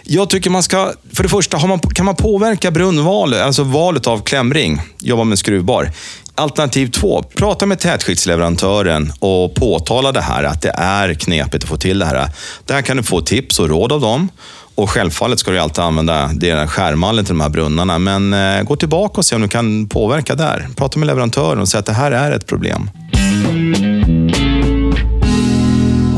Jag 0.03 0.31
tycker 0.31 0.51
man 0.51 0.63
ska, 0.63 0.93
för 1.13 1.23
det 1.23 1.29
första, 1.29 1.67
man, 1.67 1.79
kan 1.79 2.07
man 2.07 2.17
påverka 2.17 2.71
brunnvalet, 2.71 3.43
alltså 3.43 3.63
valet 3.63 4.07
av 4.07 4.23
klämring, 4.23 4.81
jobba 5.01 5.25
med 5.25 5.39
skruvbar. 5.39 5.91
Alternativ 6.35 6.91
två, 6.91 7.23
prata 7.23 7.67
med 7.67 7.79
tätskiktsleverantören 7.79 9.13
och 9.19 9.55
påtala 9.55 10.13
det 10.13 10.21
här, 10.21 10.45
att 10.45 10.63
det 10.63 10.73
är 10.77 11.15
knepigt 11.15 11.65
att 11.65 11.71
få 11.71 11.77
till 11.77 11.99
det 11.99 12.07
här. 12.07 12.31
Där 12.67 12.83
kan 12.83 12.97
du 12.97 13.03
få 13.03 13.21
tips 13.21 13.59
och 13.59 13.69
råd 13.69 13.93
av 13.93 14.01
dem. 14.01 14.29
Och 14.75 14.91
självfallet 14.91 15.39
ska 15.39 15.51
du 15.51 15.59
alltid 15.59 15.85
använda 15.85 16.31
skärmallen 16.69 17.25
till 17.25 17.35
de 17.35 17.41
här 17.41 17.49
brunnarna, 17.49 17.99
men 17.99 18.33
eh, 18.33 18.63
gå 18.63 18.77
tillbaka 18.77 19.19
och 19.19 19.25
se 19.25 19.37
om 19.37 19.43
du 19.43 19.49
kan 19.49 19.89
påverka 19.89 20.35
där. 20.35 20.69
Prata 20.77 20.99
med 20.99 21.07
leverantören 21.07 21.59
och 21.59 21.69
säg 21.69 21.79
att 21.79 21.87
det 21.87 21.93
här 21.93 22.13
är 22.13 22.33
ett 22.33 22.47
problem. 22.47 22.91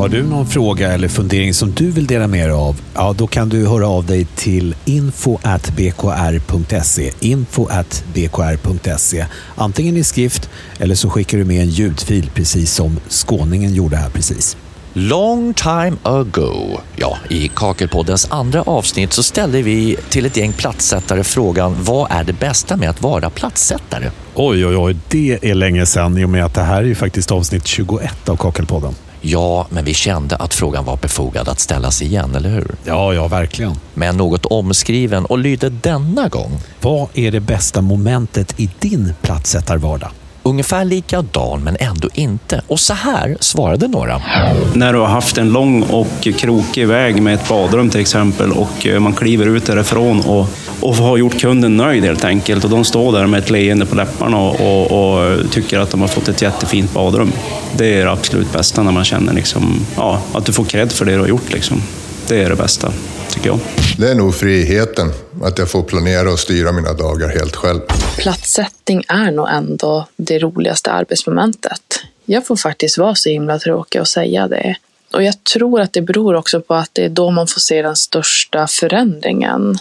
Har 0.00 0.08
du 0.08 0.22
någon 0.22 0.46
fråga 0.46 0.92
eller 0.92 1.08
fundering 1.08 1.54
som 1.54 1.72
du 1.72 1.90
vill 1.90 2.06
dela 2.06 2.26
med 2.26 2.48
dig 2.48 2.56
av? 2.56 2.80
Ja, 2.94 3.14
då 3.18 3.26
kan 3.26 3.48
du 3.48 3.66
höra 3.66 3.88
av 3.88 4.06
dig 4.06 4.24
till 4.24 4.74
info.bkr.se 4.84 5.52
info.bkr.se 7.20 7.66
Antingen 9.54 9.96
i 9.96 10.04
skrift 10.04 10.50
eller 10.78 10.94
så 10.94 11.10
skickar 11.10 11.38
du 11.38 11.44
med 11.44 11.60
en 11.60 11.68
ljudfil 11.68 12.30
precis 12.34 12.72
som 12.72 13.00
skåningen 13.08 13.74
gjorde 13.74 13.96
här 13.96 14.10
precis. 14.10 14.56
Long 14.92 15.54
time 15.54 15.96
ago. 16.02 16.80
Ja, 16.96 17.18
i 17.28 17.48
Kakelpoddens 17.48 18.30
andra 18.30 18.62
avsnitt 18.62 19.12
så 19.12 19.22
ställde 19.22 19.62
vi 19.62 19.96
till 20.10 20.26
ett 20.26 20.36
gäng 20.36 20.52
platssättare 20.52 21.24
frågan 21.24 21.76
vad 21.80 22.10
är 22.10 22.24
det 22.24 22.32
bästa 22.32 22.76
med 22.76 22.90
att 22.90 23.02
vara 23.02 23.30
platssättare? 23.30 24.10
Oj, 24.34 24.66
oj, 24.66 24.76
oj, 24.76 24.96
det 25.08 25.38
är 25.42 25.54
länge 25.54 25.86
sedan 25.86 26.18
i 26.18 26.24
och 26.24 26.30
med 26.30 26.44
att 26.44 26.54
det 26.54 26.62
här 26.62 26.78
är 26.78 26.86
ju 26.86 26.94
faktiskt 26.94 27.30
avsnitt 27.30 27.66
21 27.66 28.28
av 28.28 28.36
Kakelpodden. 28.36 28.94
Ja, 29.20 29.66
men 29.70 29.84
vi 29.84 29.94
kände 29.94 30.36
att 30.36 30.54
frågan 30.54 30.84
var 30.84 30.96
befogad 30.96 31.48
att 31.48 31.60
ställas 31.60 32.02
igen, 32.02 32.34
eller 32.34 32.50
hur? 32.50 32.74
Ja, 32.84 33.14
ja, 33.14 33.28
verkligen. 33.28 33.74
Men 33.94 34.16
något 34.16 34.46
omskriven 34.46 35.24
och 35.24 35.38
lyder 35.38 35.70
denna 35.70 36.28
gång. 36.28 36.60
Vad 36.80 37.08
är 37.14 37.30
det 37.30 37.40
bästa 37.40 37.80
momentet 37.80 38.60
i 38.60 38.70
din 38.78 39.14
platssättarvardag? 39.22 40.10
Ungefär 40.42 40.84
likadan 40.84 41.64
men 41.64 41.76
ändå 41.80 42.08
inte. 42.14 42.62
Och 42.66 42.80
så 42.80 42.94
här 42.94 43.36
svarade 43.40 43.88
några. 43.88 44.22
När 44.74 44.92
du 44.92 44.98
har 44.98 45.06
haft 45.06 45.38
en 45.38 45.52
lång 45.52 45.82
och 45.82 46.28
krokig 46.38 46.88
väg 46.88 47.22
med 47.22 47.34
ett 47.34 47.48
badrum 47.48 47.90
till 47.90 48.00
exempel 48.00 48.52
och 48.52 48.86
eh, 48.86 49.00
man 49.00 49.12
kliver 49.12 49.46
ut 49.46 49.66
därifrån 49.66 50.20
och, 50.20 50.46
och 50.80 50.94
har 50.94 51.16
gjort 51.16 51.40
kunden 51.40 51.76
nöjd 51.76 52.04
helt 52.04 52.24
enkelt. 52.24 52.64
Och 52.64 52.70
de 52.70 52.84
står 52.84 53.12
där 53.12 53.26
med 53.26 53.42
ett 53.42 53.50
leende 53.50 53.86
på 53.86 53.94
läpparna 53.94 54.38
och, 54.38 54.60
och, 54.60 54.90
och 54.90 55.50
tycker 55.50 55.78
att 55.78 55.90
de 55.90 56.00
har 56.00 56.08
fått 56.08 56.28
ett 56.28 56.42
jättefint 56.42 56.92
badrum. 56.92 57.32
Det 57.76 58.00
är 58.00 58.04
det 58.04 58.10
absolut 58.10 58.52
bästa 58.52 58.82
när 58.82 58.92
man 58.92 59.04
känner 59.04 59.32
liksom, 59.32 59.86
ja, 59.96 60.22
att 60.32 60.46
du 60.46 60.52
får 60.52 60.64
cred 60.64 60.92
för 60.92 61.04
det 61.04 61.12
du 61.12 61.18
har 61.18 61.28
gjort. 61.28 61.52
Liksom. 61.52 61.82
Det 62.28 62.42
är 62.42 62.50
det 62.50 62.56
bästa, 62.56 62.92
tycker 63.30 63.48
jag. 63.48 63.58
Det 63.98 64.10
är 64.10 64.14
nog 64.14 64.34
friheten. 64.34 65.12
Att 65.42 65.58
jag 65.58 65.70
får 65.70 65.82
planera 65.82 66.32
och 66.32 66.38
styra 66.38 66.72
mina 66.72 66.92
dagar 66.92 67.28
helt 67.28 67.56
själv. 67.56 67.80
Platssättning 68.18 69.04
är 69.08 69.30
nog 69.30 69.48
ändå 69.48 70.06
det 70.16 70.38
roligaste 70.38 70.90
arbetsmomentet. 70.90 72.00
Jag 72.24 72.46
får 72.46 72.56
faktiskt 72.56 72.98
vara 72.98 73.14
så 73.14 73.28
himla 73.28 73.58
tråkig 73.58 74.00
och 74.00 74.08
säga 74.08 74.48
det. 74.48 74.76
Och 75.12 75.22
jag 75.22 75.44
tror 75.44 75.80
att 75.80 75.92
det 75.92 76.02
beror 76.02 76.34
också 76.34 76.60
på 76.60 76.74
att 76.74 76.90
det 76.92 77.04
är 77.04 77.08
då 77.08 77.30
man 77.30 77.46
får 77.46 77.60
se 77.60 77.82
den 77.82 77.96
största 77.96 78.66
förändringen. 78.66 79.78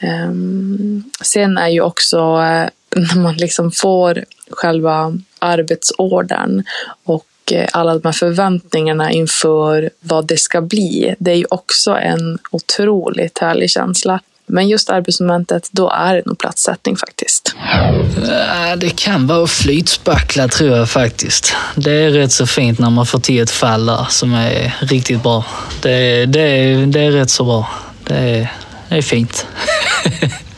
Ehm, 0.00 1.04
sen 1.22 1.58
är 1.58 1.68
ju 1.68 1.80
också 1.80 2.16
eh, 2.18 2.68
när 2.96 3.16
man 3.16 3.36
liksom 3.36 3.72
får 3.72 4.24
själva 4.50 5.18
arbetsordern 5.38 6.64
och 7.04 7.26
eh, 7.52 7.68
alla 7.72 7.94
de 7.98 8.08
här 8.08 8.12
förväntningarna 8.12 9.12
inför 9.12 9.90
vad 10.00 10.26
det 10.26 10.36
ska 10.36 10.60
bli. 10.60 11.14
Det 11.18 11.30
är 11.30 11.36
ju 11.36 11.46
också 11.50 11.96
en 11.96 12.38
otroligt 12.50 13.38
härlig 13.38 13.70
känsla. 13.70 14.20
Men 14.52 14.68
just 14.68 14.90
arbetsmomentet, 14.90 15.68
då 15.72 15.90
är 15.90 16.14
det 16.14 16.26
nog 16.26 16.38
platssättning 16.38 16.96
faktiskt. 16.96 17.54
Det 18.76 18.96
kan 18.96 19.26
vara 19.26 19.46
flytspackla 19.46 20.48
tror 20.48 20.76
jag 20.76 20.90
faktiskt. 20.90 21.54
Det 21.76 21.92
är 21.92 22.10
rätt 22.10 22.32
så 22.32 22.46
fint 22.46 22.78
när 22.78 22.90
man 22.90 23.06
får 23.06 23.18
till 23.18 23.42
ett 23.42 23.50
fall 23.50 23.86
där 23.86 24.06
som 24.08 24.34
är 24.34 24.76
riktigt 24.80 25.22
bra. 25.22 25.44
Det, 25.82 26.26
det, 26.26 26.74
det 26.86 27.00
är 27.00 27.10
rätt 27.10 27.30
så 27.30 27.44
bra. 27.44 27.68
Det 28.04 28.14
är, 28.14 28.52
det 28.90 28.96
är 28.96 29.02
fint. 29.02 29.46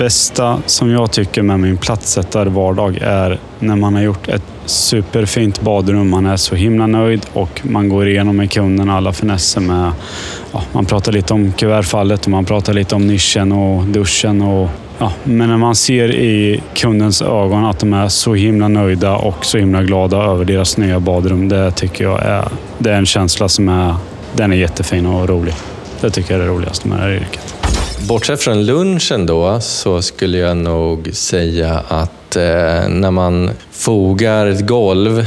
bästa 0.00 0.62
som 0.66 0.90
jag 0.90 1.12
tycker 1.12 1.42
med 1.42 1.60
min 1.60 1.76
platssättarvardag 1.76 2.98
är 3.02 3.38
när 3.58 3.76
man 3.76 3.94
har 3.94 4.02
gjort 4.02 4.28
ett 4.28 4.42
superfint 4.66 5.60
badrum. 5.60 6.10
Man 6.10 6.26
är 6.26 6.36
så 6.36 6.54
himla 6.54 6.86
nöjd 6.86 7.26
och 7.32 7.60
man 7.62 7.88
går 7.88 8.08
igenom 8.08 8.36
med 8.36 8.50
kunden 8.50 8.90
alla 8.90 9.12
finesser 9.12 9.60
med... 9.60 9.92
Ja, 10.52 10.62
man 10.72 10.84
pratar 10.84 11.12
lite 11.12 11.34
om 11.34 11.52
kuvertfallet 11.52 12.24
och 12.24 12.30
man 12.30 12.44
pratar 12.44 12.72
lite 12.72 12.94
om 12.94 13.06
nischen 13.06 13.52
och 13.52 13.84
duschen. 13.84 14.42
Och, 14.42 14.68
ja, 14.98 15.12
men 15.24 15.48
när 15.48 15.56
man 15.56 15.74
ser 15.74 16.14
i 16.14 16.62
kundens 16.74 17.22
ögon 17.22 17.64
att 17.64 17.78
de 17.78 17.92
är 17.92 18.08
så 18.08 18.34
himla 18.34 18.68
nöjda 18.68 19.16
och 19.16 19.44
så 19.44 19.58
himla 19.58 19.82
glada 19.82 20.16
över 20.16 20.44
deras 20.44 20.76
nya 20.76 21.00
badrum. 21.00 21.48
Det 21.48 21.70
tycker 21.70 22.04
jag 22.04 22.22
är, 22.22 22.48
det 22.78 22.90
är 22.90 22.96
en 22.96 23.06
känsla 23.06 23.48
som 23.48 23.68
är, 23.68 23.94
den 24.32 24.52
är 24.52 24.56
jättefin 24.56 25.06
och 25.06 25.28
rolig. 25.28 25.54
Det 26.00 26.10
tycker 26.10 26.34
jag 26.34 26.40
är 26.40 26.46
det 26.46 26.52
roligaste 26.52 26.88
med 26.88 26.98
det 26.98 27.02
här 27.02 27.10
yrket. 27.10 27.54
Bortsett 28.08 28.42
från 28.42 28.66
lunchen 28.66 29.26
då 29.26 29.60
så 29.60 30.02
skulle 30.02 30.38
jag 30.38 30.56
nog 30.56 31.10
säga 31.12 31.82
att 31.88 32.36
eh, 32.36 32.42
när 32.88 33.10
man 33.10 33.50
fogar 33.70 34.46
ett 34.46 34.66
golv 34.66 35.26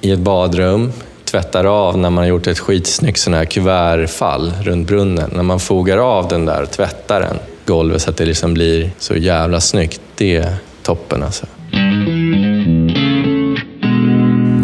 i 0.00 0.10
ett 0.10 0.18
badrum, 0.18 0.92
tvättar 1.24 1.64
av 1.64 1.98
när 1.98 2.10
man 2.10 2.24
har 2.24 2.28
gjort 2.28 2.46
ett 2.46 2.58
skitsnyggt 2.58 3.18
sån 3.18 3.34
här 3.34 3.44
kuvertfall 3.44 4.52
runt 4.62 4.88
brunnen. 4.88 5.30
När 5.34 5.42
man 5.42 5.60
fogar 5.60 5.98
av 5.98 6.28
den 6.28 6.44
där, 6.44 6.66
tvättar 6.66 7.20
den, 7.20 7.36
golvet 7.66 8.02
så 8.02 8.10
att 8.10 8.16
det 8.16 8.24
liksom 8.24 8.54
blir 8.54 8.90
så 8.98 9.16
jävla 9.16 9.60
snyggt. 9.60 10.00
Det 10.14 10.36
är 10.36 10.54
toppen 10.82 11.22
alltså. 11.22 11.46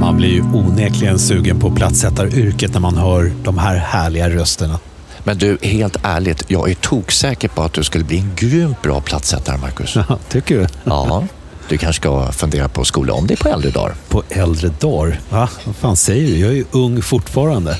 Man 0.00 0.16
blir 0.16 0.28
ju 0.28 0.42
onekligen 0.42 1.18
sugen 1.18 1.60
på 1.60 1.70
platssättaryrket 1.70 2.72
när 2.72 2.80
man 2.80 2.96
hör 2.96 3.32
de 3.44 3.58
här 3.58 3.76
härliga 3.76 4.30
rösterna. 4.30 4.78
Men 5.30 5.38
du, 5.38 5.58
helt 5.62 5.96
ärligt, 6.02 6.44
jag 6.48 6.70
är 6.70 6.74
toksäker 6.74 7.48
på 7.48 7.62
att 7.62 7.72
du 7.72 7.84
skulle 7.84 8.04
bli 8.04 8.18
en 8.18 8.34
grymt 8.36 8.82
bra 8.82 9.00
platssättare, 9.00 9.58
Marcus. 9.58 9.96
Ja, 9.96 10.18
tycker 10.28 10.58
du? 10.58 10.66
Ja. 10.84 11.26
Du 11.68 11.78
kanske 11.78 12.00
ska 12.00 12.32
fundera 12.32 12.68
på 12.68 12.80
att 12.80 12.86
skola 12.86 13.12
om 13.12 13.26
dig 13.26 13.36
på 13.36 13.48
äldre 13.48 13.70
dagar. 13.70 13.94
På 14.08 14.22
äldre 14.28 14.68
dagar? 14.80 15.20
Va? 15.28 15.48
Vad 15.64 15.76
fan 15.76 15.96
säger 15.96 16.26
du? 16.26 16.38
Jag 16.38 16.50
är 16.50 16.54
ju 16.54 16.64
ung 16.70 17.02
fortfarande. 17.02 17.78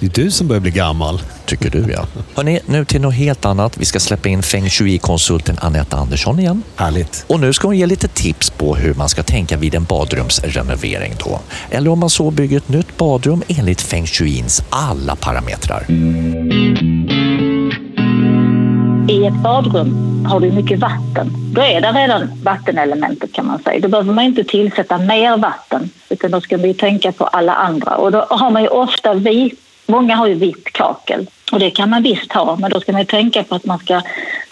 Det 0.00 0.06
är 0.06 0.24
du 0.24 0.30
som 0.30 0.48
börjar 0.48 0.60
bli 0.60 0.70
gammal. 0.70 1.20
Tycker 1.44 1.70
du 1.70 1.92
ja. 1.92 2.06
Hörrni, 2.34 2.60
nu 2.66 2.84
till 2.84 3.00
något 3.00 3.14
helt 3.14 3.44
annat. 3.44 3.78
Vi 3.78 3.84
ska 3.84 4.00
släppa 4.00 4.28
in 4.28 4.42
feng 4.42 4.68
shui-konsulten 4.68 5.56
Anette 5.60 5.96
Andersson 5.96 6.40
igen. 6.40 6.62
Härligt. 6.76 7.24
Och 7.28 7.40
nu 7.40 7.52
ska 7.52 7.68
hon 7.68 7.76
ge 7.76 7.86
lite 7.86 8.08
tips 8.08 8.50
på 8.50 8.76
hur 8.76 8.94
man 8.94 9.08
ska 9.08 9.22
tänka 9.22 9.56
vid 9.56 9.74
en 9.74 9.84
badrumsrenovering 9.84 11.14
då. 11.24 11.40
Eller 11.70 11.90
om 11.90 11.98
man 11.98 12.10
så 12.10 12.30
bygger 12.30 12.56
ett 12.56 12.68
nytt 12.68 12.96
badrum 12.96 13.42
enligt 13.48 13.80
feng 13.80 14.06
shuins 14.06 14.62
alla 14.70 15.16
parametrar. 15.16 15.86
I 19.10 19.26
ett 19.26 19.42
badrum 19.42 20.24
har 20.26 20.40
du 20.40 20.52
mycket 20.52 20.78
vatten. 20.78 21.32
Då 21.52 21.60
är 21.60 21.80
det 21.80 21.92
redan 21.92 22.42
vattenelementet 22.42 23.32
kan 23.32 23.46
man 23.46 23.62
säga. 23.62 23.80
Då 23.80 23.88
behöver 23.88 24.12
man 24.12 24.24
inte 24.24 24.44
tillsätta 24.44 24.98
mer 24.98 25.36
vatten 25.36 25.90
utan 26.08 26.30
då 26.30 26.40
ska 26.40 26.56
vi 26.56 26.74
tänka 26.74 27.12
på 27.12 27.24
alla 27.24 27.54
andra. 27.54 27.96
Och 27.96 28.12
då 28.12 28.26
har 28.30 28.50
man 28.50 28.62
ju 28.62 28.68
ofta 28.68 29.14
vit, 29.14 29.60
många 29.88 30.16
har 30.16 30.26
ju 30.26 30.34
vitt 30.34 30.72
kakel 30.72 31.26
och 31.52 31.58
det 31.58 31.70
kan 31.70 31.90
man 31.90 32.02
visst 32.02 32.32
ha 32.32 32.56
men 32.56 32.70
då 32.70 32.80
ska 32.80 32.92
man 32.92 33.06
tänka 33.06 33.44
på 33.44 33.54
att 33.54 33.64
man 33.64 33.78
ska 33.78 34.02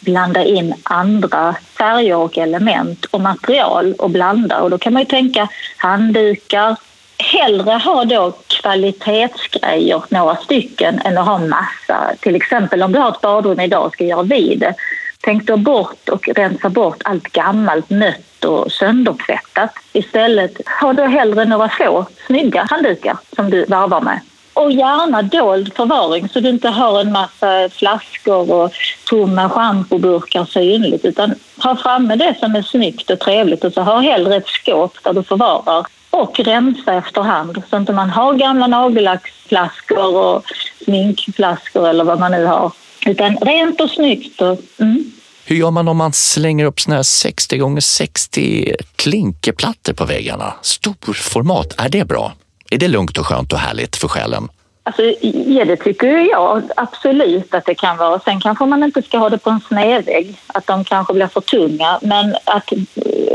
blanda 0.00 0.44
in 0.44 0.74
andra 0.82 1.56
färger 1.78 2.16
och 2.16 2.38
element 2.38 3.04
och 3.04 3.20
material 3.20 3.94
och 3.98 4.10
blanda 4.10 4.60
och 4.60 4.70
då 4.70 4.78
kan 4.78 4.92
man 4.92 5.02
ju 5.02 5.06
tänka 5.06 5.48
handdukar, 5.76 6.76
hellre 7.18 7.72
ha 7.72 8.04
då 8.04 8.32
kvalitetsgrejer, 8.46 10.02
några 10.08 10.36
stycken, 10.36 11.00
än 11.04 11.18
att 11.18 11.26
ha 11.26 11.38
massa. 11.38 12.14
Till 12.20 12.36
exempel 12.36 12.82
om 12.82 12.92
du 12.92 12.98
har 12.98 13.08
ett 13.08 13.20
badrum 13.20 13.60
idag 13.60 13.86
och 13.86 13.92
ska 13.92 14.04
göra 14.04 14.22
vid 14.22 14.58
det. 14.58 14.74
Tänk 15.20 15.46
då 15.46 15.56
bort 15.56 16.08
och 16.08 16.28
rensa 16.28 16.68
bort 16.68 17.02
allt 17.04 17.32
gammalt, 17.32 17.90
nött 17.90 18.44
och 18.44 18.72
söndertvättat. 18.72 19.70
Istället 19.92 20.68
ha 20.80 20.92
då 20.92 21.04
hellre 21.04 21.44
några 21.44 21.68
få 21.68 22.06
snygga 22.26 22.66
handdukar 22.70 23.16
som 23.36 23.50
du 23.50 23.64
varvar 23.64 24.00
med. 24.00 24.20
Och 24.56 24.72
gärna 24.72 25.22
dold 25.22 25.72
förvaring 25.74 26.28
så 26.28 26.40
du 26.40 26.48
inte 26.48 26.68
har 26.68 27.00
en 27.00 27.12
massa 27.12 27.68
flaskor 27.68 28.50
och 28.52 28.72
tomma 29.08 29.50
schampoburkar 29.50 30.44
synligt 30.44 31.04
utan 31.04 31.34
ha 31.56 31.76
framme 31.76 32.16
det 32.16 32.34
som 32.40 32.54
är 32.54 32.62
snyggt 32.62 33.10
och 33.10 33.20
trevligt 33.20 33.64
och 33.64 33.72
så 33.72 33.80
ha 33.80 34.00
hellre 34.00 34.36
ett 34.36 34.48
skåp 34.48 34.92
där 35.02 35.12
du 35.12 35.22
förvarar 35.22 35.86
och 36.10 36.40
rensa 36.40 36.94
efterhand 36.94 37.62
så 37.70 37.76
inte 37.76 37.92
man 37.92 38.10
har 38.10 38.34
gamla 38.34 38.66
nagellacksflaskor 38.66 40.16
och 40.16 40.44
sminkflaskor 40.84 41.88
eller 41.88 42.04
vad 42.04 42.20
man 42.20 42.32
nu 42.32 42.44
har. 42.44 42.72
Utan 43.06 43.36
rent 43.36 43.80
och 43.80 43.90
snyggt. 43.90 44.42
Och, 44.42 44.58
mm. 44.78 45.12
Hur 45.44 45.56
gör 45.56 45.70
man 45.70 45.88
om 45.88 45.96
man 45.96 46.12
slänger 46.12 46.64
upp 46.64 46.80
såna 46.80 46.96
här 46.96 47.02
60 47.02 47.58
gånger 47.58 47.80
60 47.80 48.74
klinkerplattor 48.96 49.92
på 49.92 50.04
väggarna? 50.04 50.54
Storformat, 50.62 51.74
är 51.78 51.88
det 51.88 52.04
bra? 52.04 52.32
Är 52.70 52.78
det 52.78 52.88
lugnt 52.88 53.18
och 53.18 53.26
skönt 53.26 53.52
och 53.52 53.58
härligt 53.58 53.96
för 53.96 54.08
själen? 54.08 54.48
Alltså, 54.82 55.02
ja, 55.46 55.64
det 55.64 55.76
tycker 55.76 56.30
jag 56.30 56.62
absolut 56.76 57.54
att 57.54 57.64
det 57.64 57.74
kan 57.74 57.96
vara. 57.96 58.20
Sen 58.20 58.40
kanske 58.40 58.66
man 58.66 58.82
inte 58.82 59.02
ska 59.02 59.18
ha 59.18 59.30
det 59.30 59.38
på 59.38 59.50
en 59.50 59.60
snedvägg, 59.60 60.38
att 60.46 60.66
de 60.66 60.84
kanske 60.84 61.14
blir 61.14 61.26
för 61.26 61.40
tunga. 61.40 61.98
Men 62.02 62.36
att, 62.44 62.72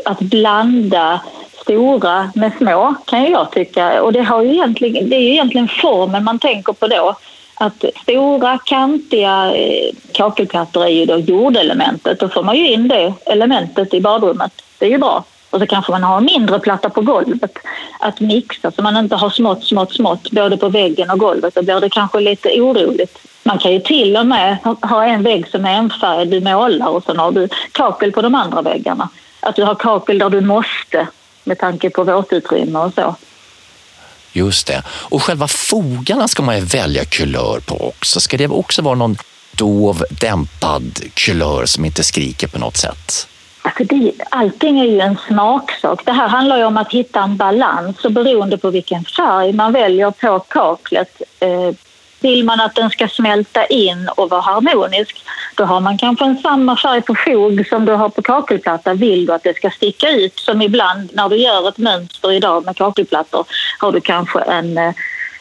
att 0.06 0.20
blanda 0.20 1.22
stora 1.62 2.32
med 2.36 2.52
små 2.58 2.96
kan 3.06 3.32
jag 3.32 3.52
tycka. 3.52 4.02
Och 4.02 4.14
det, 4.14 4.22
har 4.22 4.42
ju 4.42 4.52
egentligen, 4.52 5.10
det 5.10 5.16
är 5.16 5.22
ju 5.22 5.32
egentligen 5.32 5.68
formen 5.68 6.24
man 6.24 6.40
tänker 6.40 6.74
på 6.74 6.88
då. 6.88 7.16
Att 7.56 7.86
stora 8.02 8.58
kantiga 8.58 9.56
eh, 9.56 9.96
kakelplattor 10.12 10.84
är 10.84 10.90
ju 10.90 11.06
då 11.06 11.18
jordelementet. 11.18 12.20
Då 12.20 12.30
får 12.30 12.44
man 12.44 12.58
ju 12.58 12.68
in 12.68 12.88
det 12.88 13.14
elementet 13.26 13.94
i 13.94 14.02
badrummet. 14.02 14.52
Det 14.80 14.86
är 14.86 14.90
ju 14.90 14.98
bra. 14.98 15.24
Och 15.52 15.60
så 15.60 15.68
kanske 15.68 15.92
man 15.92 16.04
har 16.04 16.18
en 16.18 16.26
mindre 16.26 16.60
platta 16.60 16.90
på 16.90 17.02
golvet 17.02 17.58
att 18.00 18.20
mixa 18.20 18.72
så 18.72 18.82
man 18.82 18.98
inte 18.98 19.16
har 19.16 19.30
smått, 19.30 19.64
smått, 19.64 19.94
smått 19.94 20.32
både 20.32 20.58
på 20.58 20.70
väggen 20.70 21.10
och 21.10 21.20
golvet. 21.20 21.56
Då 21.56 21.62
blir 21.62 21.80
det 21.80 21.90
kanske 21.90 22.20
lite 22.20 22.50
oroligt. 22.62 23.18
Man 23.44 23.58
kan 23.58 23.72
ju 23.72 23.80
till 23.80 24.18
och 24.18 24.26
med 24.26 24.58
ha 24.82 25.06
en 25.06 25.24
vägg 25.24 25.48
som 25.48 25.66
är 25.66 25.74
enfärgad, 25.74 26.28
du 26.28 26.42
målar 26.42 26.88
och 26.88 27.04
sen 27.04 27.20
har 27.20 27.32
du 27.32 27.50
kakel 27.72 28.12
på 28.12 28.22
de 28.22 28.36
andra 28.36 28.62
väggarna. 28.62 29.10
Att 29.40 29.56
du 29.56 29.64
har 29.64 29.76
kakel 29.76 30.20
där 30.20 30.30
du 30.30 30.42
måste 30.42 31.08
med 31.44 31.60
tanke 31.60 31.90
på 31.90 32.04
våtutrymme 32.04 32.80
och 32.80 32.94
så. 32.94 33.16
Just 34.34 34.68
det. 34.68 34.84
Och 34.88 35.24
själva 35.24 35.48
fogarna 35.48 36.28
ska 36.28 36.44
man 36.44 36.56
ju 36.56 36.66
välja 36.66 37.06
kulör 37.06 37.60
på 37.60 37.88
också. 37.88 38.20
Ska 38.20 38.38
det 38.38 38.48
också 38.48 38.82
vara 38.82 38.96
någon 38.96 39.16
dov, 39.52 40.04
dämpad 40.10 41.00
kulör 41.14 41.66
som 41.66 41.86
inte 41.86 42.04
skriker 42.04 42.48
på 42.48 42.60
något 42.60 42.78
sätt? 42.78 43.28
Alltså 43.62 43.84
det, 43.84 44.14
allting 44.30 44.80
är 44.80 44.86
ju 44.86 45.00
en 45.00 45.18
smaksak. 45.28 46.06
Det 46.06 46.12
här 46.12 46.28
handlar 46.28 46.58
ju 46.58 46.64
om 46.64 46.78
att 46.78 46.92
hitta 46.92 47.24
en 47.24 47.38
balans 47.38 48.06
och 48.06 48.12
beroende 48.12 48.58
på 48.58 48.70
vilken 48.70 49.04
färg 49.04 49.54
man 49.54 49.74
väljer 49.74 50.12
på 50.12 50.40
kaklet 50.40 51.22
eh, 51.40 51.76
vill 52.22 52.46
man 52.46 52.60
att 52.60 52.76
den 52.76 52.90
ska 52.90 53.08
smälta 53.08 53.66
in 53.66 54.10
och 54.16 54.30
vara 54.30 54.42
harmonisk, 54.42 55.26
då 55.56 55.64
har 55.64 55.80
man 55.80 55.98
kanske 55.98 56.26
en 56.26 56.38
samma 56.38 56.78
färg 56.78 57.02
på 57.02 57.16
fog 57.16 57.68
som 57.68 57.86
du 57.86 57.92
har 57.92 58.10
på 58.10 58.22
kakelplatta. 58.22 58.94
Vill 58.94 59.26
du 59.26 59.34
att 59.34 59.44
det 59.44 59.56
ska 59.56 59.70
sticka 59.70 60.10
ut, 60.10 60.40
som 60.40 60.62
ibland 60.62 61.10
när 61.14 61.30
du 61.30 61.36
gör 61.36 61.70
ett 61.70 61.78
mönster 61.78 62.32
idag 62.32 62.66
med 62.66 62.78
kakelplattor, 62.78 63.46
har 63.80 63.92
du 63.92 64.02
kanske 64.02 64.40
en 64.40 64.78
eh, 64.78 64.94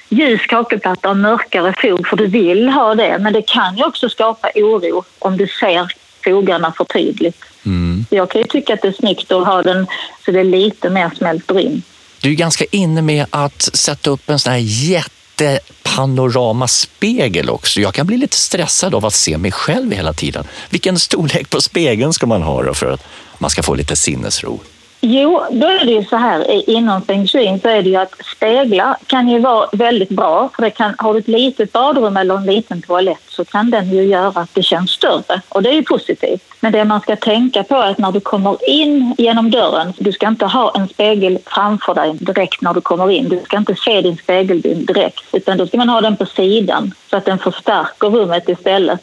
ljus 0.09 0.47
kakelplatta 0.47 1.11
och 1.11 1.17
mörkare 1.17 1.73
fog 1.73 2.09
för 2.09 2.17
du 2.17 2.27
vill 2.27 2.69
ha 2.69 2.95
det. 2.95 3.19
Men 3.21 3.33
det 3.33 3.43
kan 3.43 3.77
ju 3.77 3.85
också 3.85 4.09
skapa 4.09 4.49
oro 4.55 5.05
om 5.19 5.37
du 5.37 5.47
ser 5.47 5.93
fogarna 6.25 6.73
för 6.77 6.85
tydligt. 6.85 7.45
Mm. 7.67 8.07
Jag 8.11 8.31
kan 8.31 8.41
ju 8.41 8.47
tycka 8.47 8.75
att 8.75 8.83
det 8.83 8.89
är 8.89 8.93
snyggt 8.93 9.33
att 9.33 9.47
ha 9.47 9.63
den 9.63 9.87
så 10.25 10.31
det 10.31 10.41
är 10.41 10.45
lite 10.45 10.91
mer 10.91 11.11
smälter 11.17 11.61
in. 11.61 11.83
Du 12.21 12.31
är 12.31 12.35
ganska 12.35 12.65
inne 12.71 13.03
med 13.03 13.27
att 13.31 13.63
sätta 13.63 14.11
upp 14.11 14.31
en 14.31 14.39
sån 14.39 14.53
här 14.53 14.61
jättepanoramaspegel 14.61 17.51
också. 17.51 17.81
Jag 17.81 17.95
kan 17.95 18.07
bli 18.07 18.17
lite 18.17 18.37
stressad 18.37 18.95
av 18.95 19.07
att 19.07 19.15
se 19.15 19.39
mig 19.39 19.53
själv 19.53 19.93
hela 19.93 20.13
tiden. 20.13 20.45
Vilken 20.71 20.99
storlek 20.99 21.51
på 21.51 21.61
spegeln 21.61 22.13
ska 22.13 22.27
man 22.27 22.43
ha 22.43 22.63
då 22.63 22.75
för 22.75 22.93
att 22.93 23.07
man 23.39 23.51
ska 23.51 23.63
få 23.63 23.75
lite 23.75 23.97
sinnesro? 23.97 24.61
Jo, 25.03 25.43
då 25.51 25.67
är 25.67 25.85
det 25.85 25.93
ju 25.93 26.05
så 26.05 26.17
här 26.17 26.71
inom 26.71 27.03
feng 27.03 27.27
shui 27.27 27.59
så 27.63 27.69
är 27.69 27.83
det 27.83 27.89
ju 27.89 27.97
att 27.97 28.15
speglar 28.37 28.97
kan 29.07 29.29
ju 29.29 29.39
vara 29.39 29.69
väldigt 29.73 30.09
bra 30.09 30.51
för 30.57 30.63
det 30.63 30.71
kan, 30.71 30.95
har 30.99 31.13
du 31.13 31.19
ett 31.19 31.29
litet 31.29 31.73
badrum 31.73 32.17
eller 32.17 32.37
en 32.37 32.47
liten 32.47 32.83
toalett 32.83 33.23
så 33.29 33.45
kan 33.45 33.71
den 33.71 33.91
ju 33.91 34.03
göra 34.03 34.41
att 34.41 34.55
det 34.55 34.63
känns 34.63 34.91
större 34.91 35.41
och 35.49 35.63
det 35.63 35.69
är 35.69 35.75
ju 35.75 35.83
positivt. 35.83 36.43
Men 36.61 36.73
det 36.73 36.85
man 36.85 37.01
ska 37.01 37.17
tänka 37.17 37.63
på 37.63 37.75
är 37.75 37.91
att 37.91 37.99
när 37.99 38.13
du 38.13 38.21
kommer 38.21 38.71
in 38.71 39.15
genom 39.19 39.51
dörren, 39.51 39.93
du 39.99 40.13
ska 40.13 40.29
inte 40.29 40.47
ha 40.47 40.73
en 40.75 40.89
spegel 40.89 41.39
framför 41.47 41.95
dig 41.95 42.15
direkt 42.21 42.63
när 42.63 42.75
du 42.75 42.81
kommer 42.81 43.11
in. 43.11 43.29
Du 43.29 43.41
ska 43.45 43.57
inte 43.57 43.75
se 43.75 44.01
din 44.01 44.17
spegelbild 44.17 44.87
direkt 44.87 45.25
utan 45.33 45.59
då 45.59 45.67
ska 45.67 45.77
man 45.79 45.89
ha 45.89 46.01
den 46.01 46.17
på 46.17 46.27
sidan 46.27 46.95
så 47.11 47.17
att 47.17 47.25
den 47.25 47.39
förstärker 47.39 48.09
rummet 48.09 48.49
istället. 48.49 49.03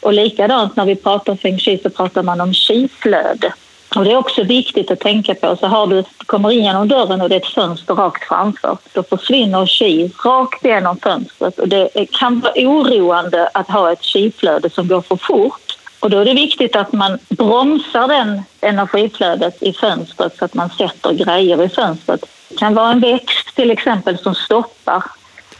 Och 0.00 0.12
likadant 0.12 0.76
när 0.76 0.84
vi 0.84 0.96
pratar 0.96 1.36
feng 1.36 1.58
shui 1.58 1.78
så 1.82 1.90
pratar 1.90 2.22
man 2.22 2.40
om 2.40 2.52
qi-flöde. 2.52 3.52
Och 3.96 4.04
det 4.04 4.12
är 4.12 4.16
också 4.16 4.42
viktigt 4.42 4.90
att 4.90 5.00
tänka 5.00 5.34
på. 5.34 5.56
Så 5.56 5.66
har 5.66 5.86
du, 5.86 5.96
du 6.18 6.24
kommer 6.26 6.50
in 6.50 6.64
genom 6.64 6.88
dörren 6.88 7.20
och 7.20 7.28
det 7.28 7.34
är 7.34 7.40
ett 7.40 7.46
fönster 7.46 7.94
rakt 7.94 8.28
framför, 8.28 8.78
då 8.92 9.02
försvinner 9.02 9.66
ki 9.66 10.10
rakt 10.24 10.64
genom 10.64 10.96
fönstret. 10.96 11.58
Och 11.58 11.68
det 11.68 12.06
kan 12.10 12.40
vara 12.40 12.52
oroande 12.56 13.50
att 13.54 13.70
ha 13.70 13.92
ett 13.92 14.02
kiflöde 14.02 14.70
som 14.70 14.88
går 14.88 15.00
för 15.00 15.16
fort. 15.16 15.78
Och 16.00 16.10
då 16.10 16.18
är 16.18 16.24
det 16.24 16.34
viktigt 16.34 16.76
att 16.76 16.92
man 16.92 17.18
bromsar 17.28 18.08
den 18.08 18.42
energiflödet 18.60 19.62
i 19.62 19.72
fönstret 19.72 20.36
så 20.38 20.44
att 20.44 20.54
man 20.54 20.70
sätter 20.70 21.12
grejer 21.12 21.62
i 21.62 21.68
fönstret. 21.68 22.24
Det 22.48 22.56
kan 22.56 22.74
vara 22.74 22.90
en 22.90 23.00
växt 23.00 23.56
till 23.56 23.70
exempel 23.70 24.18
som 24.18 24.34
stoppar 24.34 25.04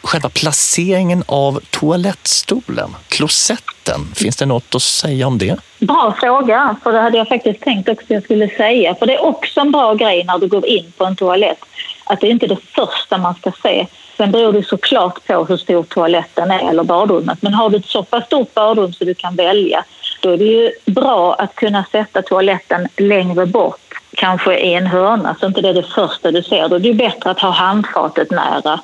själva 0.05 0.29
placeringen 0.29 1.25
av 1.27 1.61
toalettstolen, 1.71 2.91
klosetten, 3.09 4.01
finns 4.15 4.37
det 4.37 4.47
något 4.47 4.75
att 4.75 4.83
säga 4.83 5.27
om 5.27 5.39
det? 5.39 5.57
Bra 5.79 6.17
fråga, 6.21 6.77
för 6.83 6.93
det 6.93 7.01
hade 7.01 7.19
jag 7.19 7.29
faktiskt 7.29 7.61
tänkt 7.61 7.89
också 7.89 8.05
jag 8.09 8.23
skulle 8.23 8.49
säga. 8.49 8.95
För 8.95 9.07
det 9.07 9.15
är 9.15 9.25
också 9.25 9.61
en 9.61 9.73
bra 9.73 9.95
grej 9.95 10.25
när 10.25 10.39
du 10.39 10.47
går 10.47 10.67
in 10.67 10.93
på 10.97 11.05
en 11.05 11.17
toalett, 11.17 11.65
att 12.05 12.21
det 12.21 12.27
är 12.27 12.31
inte 12.31 12.47
det 12.47 12.59
första 12.75 13.19
man 13.19 13.35
ska 13.35 13.53
se. 13.63 13.87
Sen 14.17 14.31
beror 14.31 14.53
det 14.53 14.63
såklart 14.63 15.27
på 15.27 15.45
hur 15.45 15.57
stor 15.57 15.83
toaletten 15.83 16.51
är 16.51 16.69
eller 16.71 16.85
badrummet. 16.85 17.43
Men 17.43 17.55
har 17.55 17.71
du 17.71 17.77
ett 17.77 17.87
så 17.87 18.03
pass 18.03 18.25
stort 18.25 18.55
badrum 18.55 18.93
så 18.93 19.05
du 19.05 19.15
kan 19.15 19.37
välja, 19.37 19.85
då 20.21 20.31
är 20.31 20.37
det 20.37 20.45
ju 20.45 20.71
bra 20.87 21.35
att 21.35 21.55
kunna 21.55 21.85
sätta 21.93 22.23
toaletten 22.23 22.89
längre 22.97 23.47
bort 23.47 23.81
kanske 24.17 24.59
i 24.59 24.75
en 24.75 24.87
hörna 24.87 25.37
så 25.41 25.47
inte 25.47 25.61
det 25.61 25.69
är 25.69 25.75
det 25.75 25.83
första 25.95 26.31
du 26.31 26.43
ser. 26.43 26.69
Då 26.69 26.77
är 26.77 26.81
det 26.81 26.95
bättre 26.95 27.31
att 27.31 27.41
ha 27.41 27.51
handfatet 27.51 28.31
nära 28.31 28.81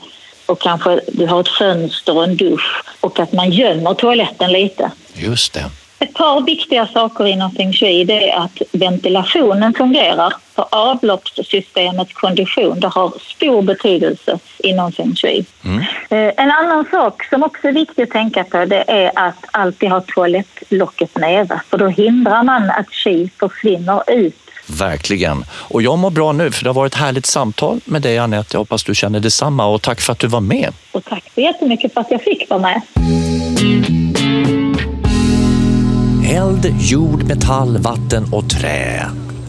och 0.50 0.60
kanske 0.60 1.00
du 1.08 1.26
har 1.26 1.40
ett 1.40 1.48
fönster 1.48 2.16
och 2.16 2.24
en 2.24 2.36
dusch 2.36 2.82
och 3.00 3.20
att 3.20 3.32
man 3.32 3.50
gömmer 3.50 3.94
toaletten 3.94 4.52
lite. 4.52 4.90
Just 5.14 5.52
det. 5.52 5.64
Ett 6.02 6.14
par 6.14 6.40
viktiga 6.40 6.86
saker 6.86 7.26
inom 7.26 7.50
feng 7.50 7.72
shui 7.72 8.04
det 8.04 8.30
är 8.30 8.38
att 8.38 8.62
ventilationen 8.72 9.74
fungerar. 9.74 10.32
För 10.54 10.66
avloppssystemets 10.70 12.12
kondition 12.12 12.80
det 12.80 12.88
har 12.88 13.12
stor 13.20 13.62
betydelse 13.62 14.38
inom 14.58 14.92
feng 14.92 15.16
shui. 15.16 15.44
Mm. 15.64 15.78
Eh, 16.10 16.44
en 16.44 16.50
annan 16.50 16.84
sak 16.90 17.24
som 17.24 17.42
också 17.42 17.68
är 17.68 17.72
viktig 17.72 18.02
att 18.02 18.10
tänka 18.10 18.44
på 18.44 18.64
det 18.64 18.84
är 18.86 19.10
att 19.14 19.44
alltid 19.50 19.90
ha 19.90 20.00
toalettlocket 20.00 21.18
nere 21.18 21.60
för 21.70 21.78
då 21.78 21.88
hindrar 21.88 22.42
man 22.42 22.70
att 22.70 22.90
qi 22.90 23.30
försvinner 23.40 24.02
ut 24.12 24.39
Verkligen. 24.78 25.44
Och 25.50 25.82
jag 25.82 25.98
mår 25.98 26.10
bra 26.10 26.32
nu 26.32 26.50
för 26.50 26.64
det 26.64 26.70
har 26.70 26.74
varit 26.74 26.94
ett 26.94 27.00
härligt 27.00 27.26
samtal 27.26 27.80
med 27.84 28.02
dig 28.02 28.18
Anette. 28.18 28.48
Jag 28.52 28.58
hoppas 28.58 28.84
du 28.84 28.94
känner 28.94 29.20
detsamma 29.20 29.66
och 29.66 29.82
tack 29.82 30.00
för 30.00 30.12
att 30.12 30.18
du 30.18 30.26
var 30.26 30.40
med. 30.40 30.72
Och 30.92 31.04
tack 31.04 31.24
så 31.34 31.40
jättemycket 31.40 31.94
för 31.94 32.00
att 32.00 32.10
jag 32.10 32.22
fick 32.22 32.50
vara 32.50 32.60
med. 32.60 32.82
Eld, 36.30 36.74
jord, 36.80 37.22
metall, 37.22 37.78
vatten 37.78 38.26
och 38.32 38.50
trä. 38.50 39.06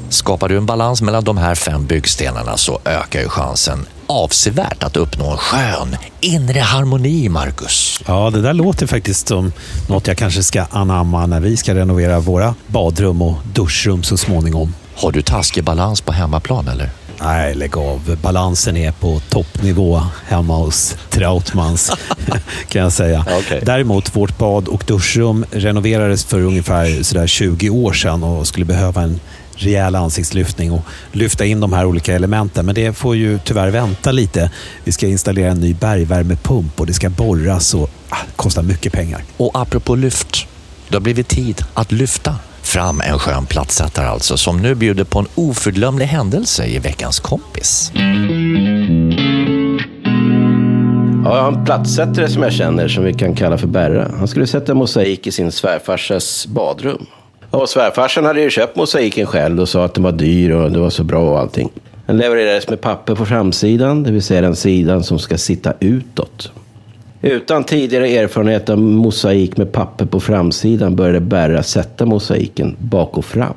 Skapar 0.10 0.50
du 0.50 0.58
en 0.58 0.66
balans 0.66 1.02
mellan 1.02 1.24
de 1.24 1.38
här 1.38 1.56
fem 1.56 1.86
byggstenarna 1.86 2.58
så 2.58 2.80
ökar 2.86 3.20
ju 3.20 3.30
chansen 3.30 3.86
avsevärt 4.08 4.84
att 4.84 4.98
uppnå 4.98 5.32
en 5.32 5.38
skön 5.38 5.98
inre 6.20 6.60
harmoni, 6.60 7.30
Marcus. 7.30 8.00
Ja, 8.08 8.30
det 8.30 8.42
där 8.42 8.54
låter 8.54 8.88
faktiskt 8.88 9.28
som 9.28 9.54
något 9.90 10.08
jag 10.08 10.18
kanske 10.18 10.44
ska 10.44 10.66
anamma 10.72 11.26
när 11.26 11.40
vi 11.40 11.58
ska 11.58 11.76
renovera 11.76 12.20
våra 12.20 12.56
badrum 12.68 13.22
och 13.22 13.36
duschrum 13.54 14.04
så 14.04 14.18
småningom. 14.18 14.74
Har 15.02 15.12
du 15.12 15.22
taskig 15.22 15.64
balans 15.64 16.02
på 16.02 16.12
hemmaplan 16.12 16.68
eller? 16.68 16.90
Nej, 17.22 17.56
lägg 17.56 17.78
av. 17.78 18.18
Balansen 18.22 18.78
är 18.78 18.92
på 18.92 19.22
toppnivå 19.30 20.02
hemma 20.28 20.56
hos 20.56 20.96
Trautmans, 21.10 21.92
kan 22.68 22.82
jag 22.82 22.92
säga. 22.92 23.26
Okay. 23.40 23.60
Däremot, 23.64 24.16
vårt 24.16 24.38
bad 24.38 24.68
och 24.68 24.84
duschrum 24.88 25.46
renoverades 25.52 26.26
för 26.26 26.42
ungefär 26.42 27.04
sådär 27.04 27.28
20 27.28 27.70
år 27.70 27.94
sedan 27.94 28.24
och 28.24 28.48
skulle 28.48 28.66
behöva 28.66 29.02
en 29.02 29.20
rejäl 29.56 29.96
ansiktslyftning 29.96 30.72
och 30.72 30.82
lyfta 31.12 31.46
in 31.46 31.60
de 31.60 31.74
här 31.74 31.86
olika 31.86 32.16
elementen. 32.16 32.66
Men 32.66 32.76
det 32.76 32.94
får 32.94 33.16
ju 33.16 33.40
tyvärr 33.46 33.70
vänta 33.70 34.12
lite. 34.12 34.52
Vi 34.84 34.92
ska 34.92 35.08
installera 35.08 35.52
en 35.52 35.60
ny 35.60 35.74
bergvärmepump 35.74 36.80
och 36.80 36.86
det 36.86 36.94
ska 36.94 37.10
borras 37.10 37.74
och 37.74 37.90
ah, 38.10 38.18
kostar 38.36 38.64
mycket 38.64 38.94
pengar. 38.94 39.24
Och 39.38 39.52
apropå 39.54 39.96
lyft, 39.96 40.48
det 40.90 40.96
har 40.96 41.02
blivit 41.02 41.28
tid 41.28 41.66
att 41.74 41.92
lyfta 41.92 42.36
fram 42.64 43.02
en 43.02 43.20
skön 43.20 43.46
plattsättare 43.46 44.08
alltså, 44.08 44.38
som 44.38 44.62
nu 44.62 44.76
bjuder 44.76 45.04
på 45.04 45.20
en 45.20 45.28
oförglömlig 45.36 46.06
händelse 46.06 46.66
i 46.66 46.80
veckans 46.80 47.20
kompis. 47.20 47.92
Ja, 51.24 51.38
jag 51.38 51.44
har 51.44 51.52
en 51.52 51.66
plattsättare 51.66 52.28
som 52.28 52.44
jag 52.44 52.54
känner 52.54 52.88
som 52.88 53.04
vi 53.04 53.14
kan 53.14 53.36
kalla 53.36 53.58
för 53.58 53.68
Berra. 53.68 54.12
Han 54.18 54.28
skulle 54.28 54.48
sätta 54.48 54.74
mosaik 54.74 55.28
i 55.28 55.32
sin 55.32 55.52
svärfarsas 55.52 56.48
badrum. 56.48 57.06
Och 57.50 57.70
svärfarsan 57.70 58.26
hade 58.26 58.42
ju 58.42 58.50
köpt 58.50 58.76
mosaiken 58.76 59.28
själv 59.28 59.60
och 59.60 59.70
sa 59.70 59.86
att 59.86 59.94
den 59.94 60.04
var 60.04 60.12
dyr 60.12 60.52
och 60.52 60.72
det 60.72 60.80
var 60.80 60.90
så 60.90 61.04
bra 61.04 61.32
och 61.32 61.40
allting. 61.40 61.70
Den 62.06 62.18
levererades 62.18 62.70
med 62.70 62.82
papper 62.82 63.16
på 63.16 63.26
framsidan, 63.26 64.04
det 64.04 64.12
vill 64.12 64.24
säga 64.24 64.42
den 64.42 64.56
sidan 64.56 65.04
som 65.04 65.20
ska 65.20 65.38
sitta 65.38 65.74
utåt. 65.80 66.52
Utan 67.22 67.64
tidigare 67.64 68.08
erfarenhet 68.08 68.70
av 68.70 68.78
mosaik 68.78 69.58
med 69.58 69.72
papper 69.72 70.06
på 70.06 70.20
framsidan 70.20 70.96
började 70.96 71.20
Berra 71.20 71.64
sätta 71.64 72.06
mosaiken 72.06 72.76
bak 72.80 73.18
och 73.18 73.26
fram. 73.26 73.54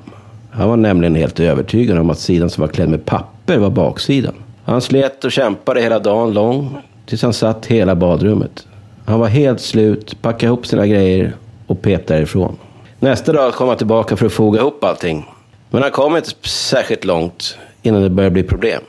Han 0.51 0.69
var 0.69 0.77
nämligen 0.77 1.15
helt 1.15 1.41
övertygad 1.41 1.99
om 1.99 2.11
att 2.11 2.19
sidan 2.19 2.51
som 2.51 2.61
var 2.61 2.69
klädd 2.69 2.89
med 2.89 3.05
papper 3.05 3.59
var 3.59 3.71
baksidan. 3.71 4.35
Han 4.65 4.81
slet 4.81 5.25
och 5.25 5.33
kämpade 5.33 5.81
hela 5.81 5.99
dagen 5.99 6.33
lång 6.33 6.77
tills 7.07 7.23
han 7.23 7.33
satt 7.33 7.67
hela 7.67 7.95
badrummet. 7.95 8.67
Han 9.07 9.21
var 9.21 9.29
helt 9.29 9.61
slut, 9.61 10.23
packade 10.23 10.47
ihop 10.47 10.67
sina 10.67 10.87
grejer 10.87 11.33
och 11.67 11.83
pep 11.83 12.07
därifrån. 12.07 12.57
Nästa 13.01 13.33
dag 13.33 13.55
kom 13.55 13.69
han 13.69 13.77
tillbaka 13.77 14.17
för 14.17 14.27
att 14.27 14.33
foga 14.33 14.61
ihop 14.61 14.85
allting. 14.85 15.27
Men 15.71 15.83
han 15.83 15.91
kom 15.91 16.17
inte 16.17 16.31
särskilt 16.49 17.05
långt 17.05 17.59
innan 17.83 18.03
det 18.03 18.11
började 18.11 18.33
bli 18.33 18.43
problem. 18.43 18.83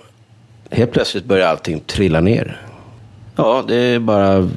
Helt 0.71 0.91
plötsligt 0.91 1.25
började 1.25 1.49
allting 1.49 1.79
trilla 1.79 2.21
ner. 2.21 2.61
Ja, 3.36 3.63
det 3.67 3.76
är 3.76 4.00
bara 4.00 4.50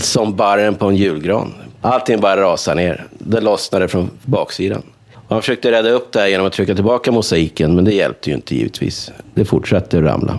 som 0.00 0.36
barren 0.36 0.74
på 0.74 0.86
en 0.86 0.96
julgran. 0.96 1.54
Allting 1.80 2.20
bara 2.20 2.40
rasar 2.40 2.74
ner. 2.74 3.04
Det 3.18 3.40
lossnade 3.40 3.88
från 3.88 4.10
baksidan. 4.24 4.82
Han 5.28 5.40
försökte 5.40 5.72
rädda 5.72 5.90
upp 5.90 6.12
det 6.12 6.20
här 6.20 6.26
genom 6.26 6.46
att 6.46 6.52
trycka 6.52 6.74
tillbaka 6.74 7.12
mosaiken, 7.12 7.74
men 7.74 7.84
det 7.84 7.94
hjälpte 7.94 8.30
ju 8.30 8.36
inte 8.36 8.54
givetvis. 8.54 9.10
Det 9.34 9.44
fortsatte 9.44 9.98
att 9.98 10.04
ramla. 10.04 10.38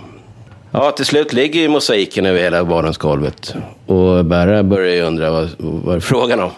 Ja, 0.71 0.91
till 0.91 1.05
slut 1.05 1.33
ligger 1.33 1.59
ju 1.59 1.69
mosaiken 1.69 2.25
över 2.25 2.39
hela 2.39 2.63
badrumsgolvet. 2.63 3.55
Och 3.85 4.25
Berra 4.25 4.63
börjar 4.63 4.95
ju 4.95 5.01
undra 5.01 5.31
vad, 5.31 5.49
vad 5.57 5.95
är 5.95 5.99
frågan 5.99 6.39
om. 6.39 6.49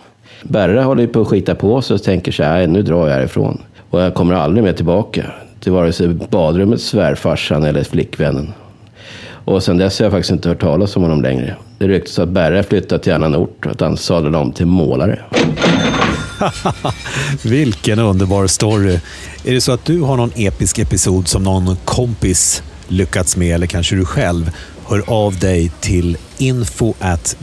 Berra 0.44 0.84
håller 0.84 1.02
ju 1.02 1.08
på 1.08 1.22
att 1.22 1.28
skita 1.28 1.56
på 1.56 1.82
sig 1.82 1.94
och 1.94 2.04
tänker 2.04 2.32
så 2.32 2.44
här, 2.44 2.68
nu 2.68 2.82
drar 2.82 3.08
jag 3.08 3.16
härifrån. 3.16 3.62
Och 3.90 4.02
jag 4.02 4.14
kommer 4.14 4.36
aldrig 4.36 4.64
mer 4.64 4.74
tillbaka 4.74 5.26
till 5.60 5.72
vare 5.72 5.94
sig 5.94 6.08
badrummet, 6.08 6.82
svärfarsan 6.82 7.64
eller 7.64 7.84
flickvännen. 7.84 8.54
Och 9.45 9.63
sen 9.63 9.77
dess 9.77 9.99
har 9.99 10.06
jag 10.06 10.12
faktiskt 10.12 10.32
inte 10.32 10.49
hört 10.49 10.62
talas 10.62 10.95
om 10.95 11.01
honom 11.01 11.21
längre. 11.21 11.56
Det 11.77 11.88
ryktas 11.88 12.19
att 12.19 12.30
Berra 12.30 12.63
flyttat 12.63 13.04
till 13.04 13.13
annan 13.13 13.36
ort 13.36 13.65
och 13.65 13.71
att 13.71 13.82
han 13.82 13.97
sadlade 13.97 14.38
om 14.38 14.51
till 14.51 14.65
målare. 14.65 15.19
Vilken 17.43 17.99
underbar 17.99 18.47
story. 18.47 18.99
Är 19.43 19.54
det 19.54 19.62
så 19.62 19.71
att 19.71 19.86
du 19.86 20.01
har 20.01 20.17
någon 20.17 20.32
episk 20.36 20.80
episod 20.80 21.27
som 21.27 21.43
någon 21.43 21.75
kompis 21.86 22.63
lyckats 22.88 23.38
med, 23.38 23.56
eller 23.56 23.67
kanske 23.67 23.95
du 23.95 24.06
själv, 24.06 24.51
hör 24.86 25.04
av 25.08 25.39
dig 25.39 25.71
till 25.80 26.17
info.bkr.se. 26.41 27.36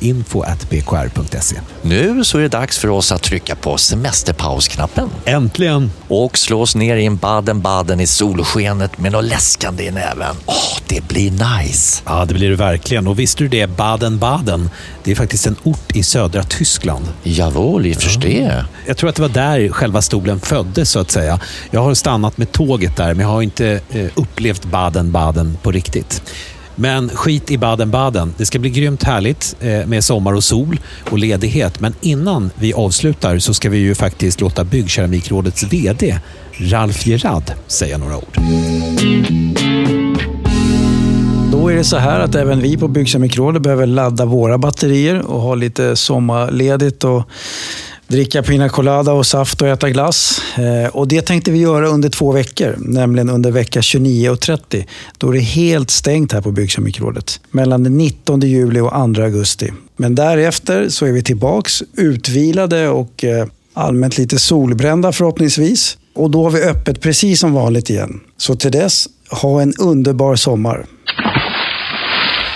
info.bkr.se. 0.00 1.56
Nu 1.82 2.24
så 2.24 2.38
är 2.38 2.42
det 2.42 2.48
dags 2.48 2.78
för 2.78 2.88
oss 2.88 3.12
att 3.12 3.22
trycka 3.22 3.56
på 3.56 3.78
semesterpausknappen. 3.78 5.10
Äntligen! 5.24 5.92
Och 6.08 6.38
slå 6.38 6.60
oss 6.62 6.74
ner 6.74 6.96
i 6.96 7.06
en 7.06 7.16
Baden-Baden 7.16 8.00
i 8.00 8.06
solskenet 8.06 8.98
med 8.98 9.12
något 9.12 9.24
läskande 9.24 9.84
i 9.84 9.90
näven. 9.90 10.36
Åh, 10.46 10.78
det 10.86 11.08
blir 11.08 11.30
nice! 11.30 12.02
Ja, 12.06 12.24
det 12.24 12.34
blir 12.34 12.50
det 12.50 12.56
verkligen. 12.56 13.06
Och 13.06 13.18
visste 13.18 13.42
du 13.42 13.48
det? 13.48 13.66
Baden-Baden, 13.66 14.70
det 15.04 15.10
är 15.10 15.14
faktiskt 15.14 15.46
en 15.46 15.56
ort 15.62 15.96
i 15.96 16.02
södra 16.02 16.42
Tyskland. 16.42 17.04
Jawohl, 17.22 17.86
jag 17.86 17.96
förstår. 17.96 18.64
Jag 18.86 18.96
tror 18.96 19.10
att 19.10 19.16
det 19.16 19.22
var 19.22 19.28
där 19.28 19.68
själva 19.68 20.02
stolen 20.02 20.40
föddes, 20.40 20.90
så 20.90 20.98
att 20.98 21.10
säga. 21.10 21.40
Jag 21.70 21.82
har 21.82 21.94
stannat 21.94 22.38
med 22.38 22.52
tåget 22.52 22.96
där, 22.96 23.14
men 23.14 23.20
jag 23.20 23.28
har 23.28 23.42
inte 23.42 23.80
eh, 23.90 24.06
upplevt 24.14 24.64
Baden-Baden 24.64 25.58
på 25.62 25.70
riktigt. 25.72 26.22
Men 26.80 27.08
skit 27.08 27.50
i 27.50 27.58
Baden-Baden. 27.58 28.34
Det 28.36 28.46
ska 28.46 28.58
bli 28.58 28.70
grymt 28.70 29.02
härligt 29.02 29.56
eh, 29.60 29.86
med 29.86 30.04
sommar 30.04 30.32
och 30.32 30.44
sol 30.44 30.80
och 31.10 31.18
ledighet. 31.18 31.80
Men 31.80 31.94
innan 32.00 32.50
vi 32.54 32.72
avslutar 32.72 33.38
så 33.38 33.54
ska 33.54 33.70
vi 33.70 33.78
ju 33.78 33.94
faktiskt 33.94 34.40
låta 34.40 34.64
Byggkeramikrådets 34.64 35.62
VD 35.62 36.18
Ralf 36.52 37.06
Gerard 37.06 37.52
säga 37.66 37.98
några 37.98 38.16
ord. 38.16 38.38
Då 41.52 41.68
är 41.68 41.76
det 41.76 41.84
så 41.84 41.96
här 41.96 42.20
att 42.20 42.34
även 42.34 42.60
vi 42.60 42.76
på 42.76 42.88
Byggkeramikrådet 42.88 43.62
behöver 43.62 43.86
ladda 43.86 44.24
våra 44.24 44.58
batterier 44.58 45.20
och 45.20 45.40
ha 45.40 45.54
lite 45.54 45.96
sommarledigt 45.96 47.04
och 47.04 47.30
dricka 48.10 48.42
pina 48.42 48.68
colada 48.68 49.12
och 49.12 49.26
saft 49.26 49.62
och 49.62 49.68
äta 49.68 49.90
glass. 49.90 50.42
Eh, 50.58 50.96
och 50.96 51.08
det 51.08 51.22
tänkte 51.22 51.50
vi 51.50 51.58
göra 51.58 51.88
under 51.88 52.08
två 52.08 52.32
veckor, 52.32 52.76
nämligen 52.78 53.30
under 53.30 53.50
vecka 53.50 53.82
29 53.82 54.30
och 54.30 54.40
30. 54.40 54.86
Då 55.18 55.28
är 55.28 55.32
det 55.32 55.40
helt 55.40 55.90
stängt 55.90 56.32
här 56.32 56.40
på 56.40 56.52
Byggkemikrådet. 56.52 57.40
Mellan 57.50 57.82
den 57.82 57.98
19 57.98 58.40
juli 58.40 58.80
och 58.80 58.90
2 58.90 59.22
augusti. 59.22 59.72
Men 59.96 60.14
därefter 60.14 60.88
så 60.88 61.06
är 61.06 61.12
vi 61.12 61.22
tillbaks 61.22 61.82
utvilade 61.96 62.88
och 62.88 63.24
eh, 63.24 63.46
allmänt 63.74 64.18
lite 64.18 64.38
solbrända 64.38 65.12
förhoppningsvis. 65.12 65.98
Och 66.14 66.30
då 66.30 66.42
har 66.42 66.50
vi 66.50 66.62
öppet 66.62 67.00
precis 67.00 67.40
som 67.40 67.52
vanligt 67.52 67.90
igen. 67.90 68.20
Så 68.36 68.56
till 68.56 68.72
dess, 68.72 69.08
ha 69.30 69.62
en 69.62 69.74
underbar 69.78 70.36
sommar. 70.36 70.86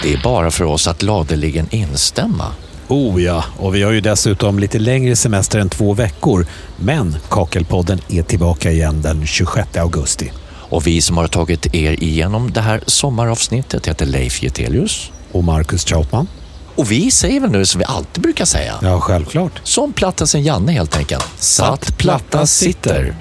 Det 0.02 0.12
är 0.12 0.22
bara 0.22 0.50
för 0.50 0.64
oss 0.64 0.88
att 0.88 0.98
gladeligen 0.98 1.66
instämma. 1.70 2.46
Oh 2.88 3.22
ja, 3.22 3.44
och 3.58 3.74
vi 3.74 3.82
har 3.82 3.92
ju 3.92 4.00
dessutom 4.00 4.58
lite 4.58 4.78
längre 4.78 5.16
semester 5.16 5.58
än 5.58 5.68
två 5.68 5.94
veckor. 5.94 6.46
Men 6.76 7.16
Kakelpodden 7.30 8.00
är 8.08 8.22
tillbaka 8.22 8.70
igen 8.70 9.02
den 9.02 9.26
26 9.26 9.76
augusti. 9.76 10.32
Och 10.46 10.86
vi 10.86 11.02
som 11.02 11.16
har 11.16 11.26
tagit 11.26 11.74
er 11.74 12.02
igenom 12.02 12.52
det 12.52 12.60
här 12.60 12.80
sommaravsnittet 12.86 13.86
heter 13.86 14.06
Leif 14.06 14.42
Getelius. 14.42 15.10
Och 15.32 15.44
Marcus 15.44 15.84
Trautman. 15.84 16.28
Och 16.76 16.90
vi 16.90 17.10
säger 17.10 17.40
väl 17.40 17.50
nu 17.50 17.66
som 17.66 17.78
vi 17.78 17.84
alltid 17.84 18.22
brukar 18.22 18.44
säga. 18.44 18.74
Ja, 18.82 19.00
självklart. 19.00 19.60
Som 19.64 19.92
platta 19.92 20.26
sen 20.26 20.42
Janne 20.42 20.72
helt 20.72 20.96
enkelt. 20.96 21.26
Satt 21.38 21.98
platta 21.98 22.46
sitter. 22.46 23.14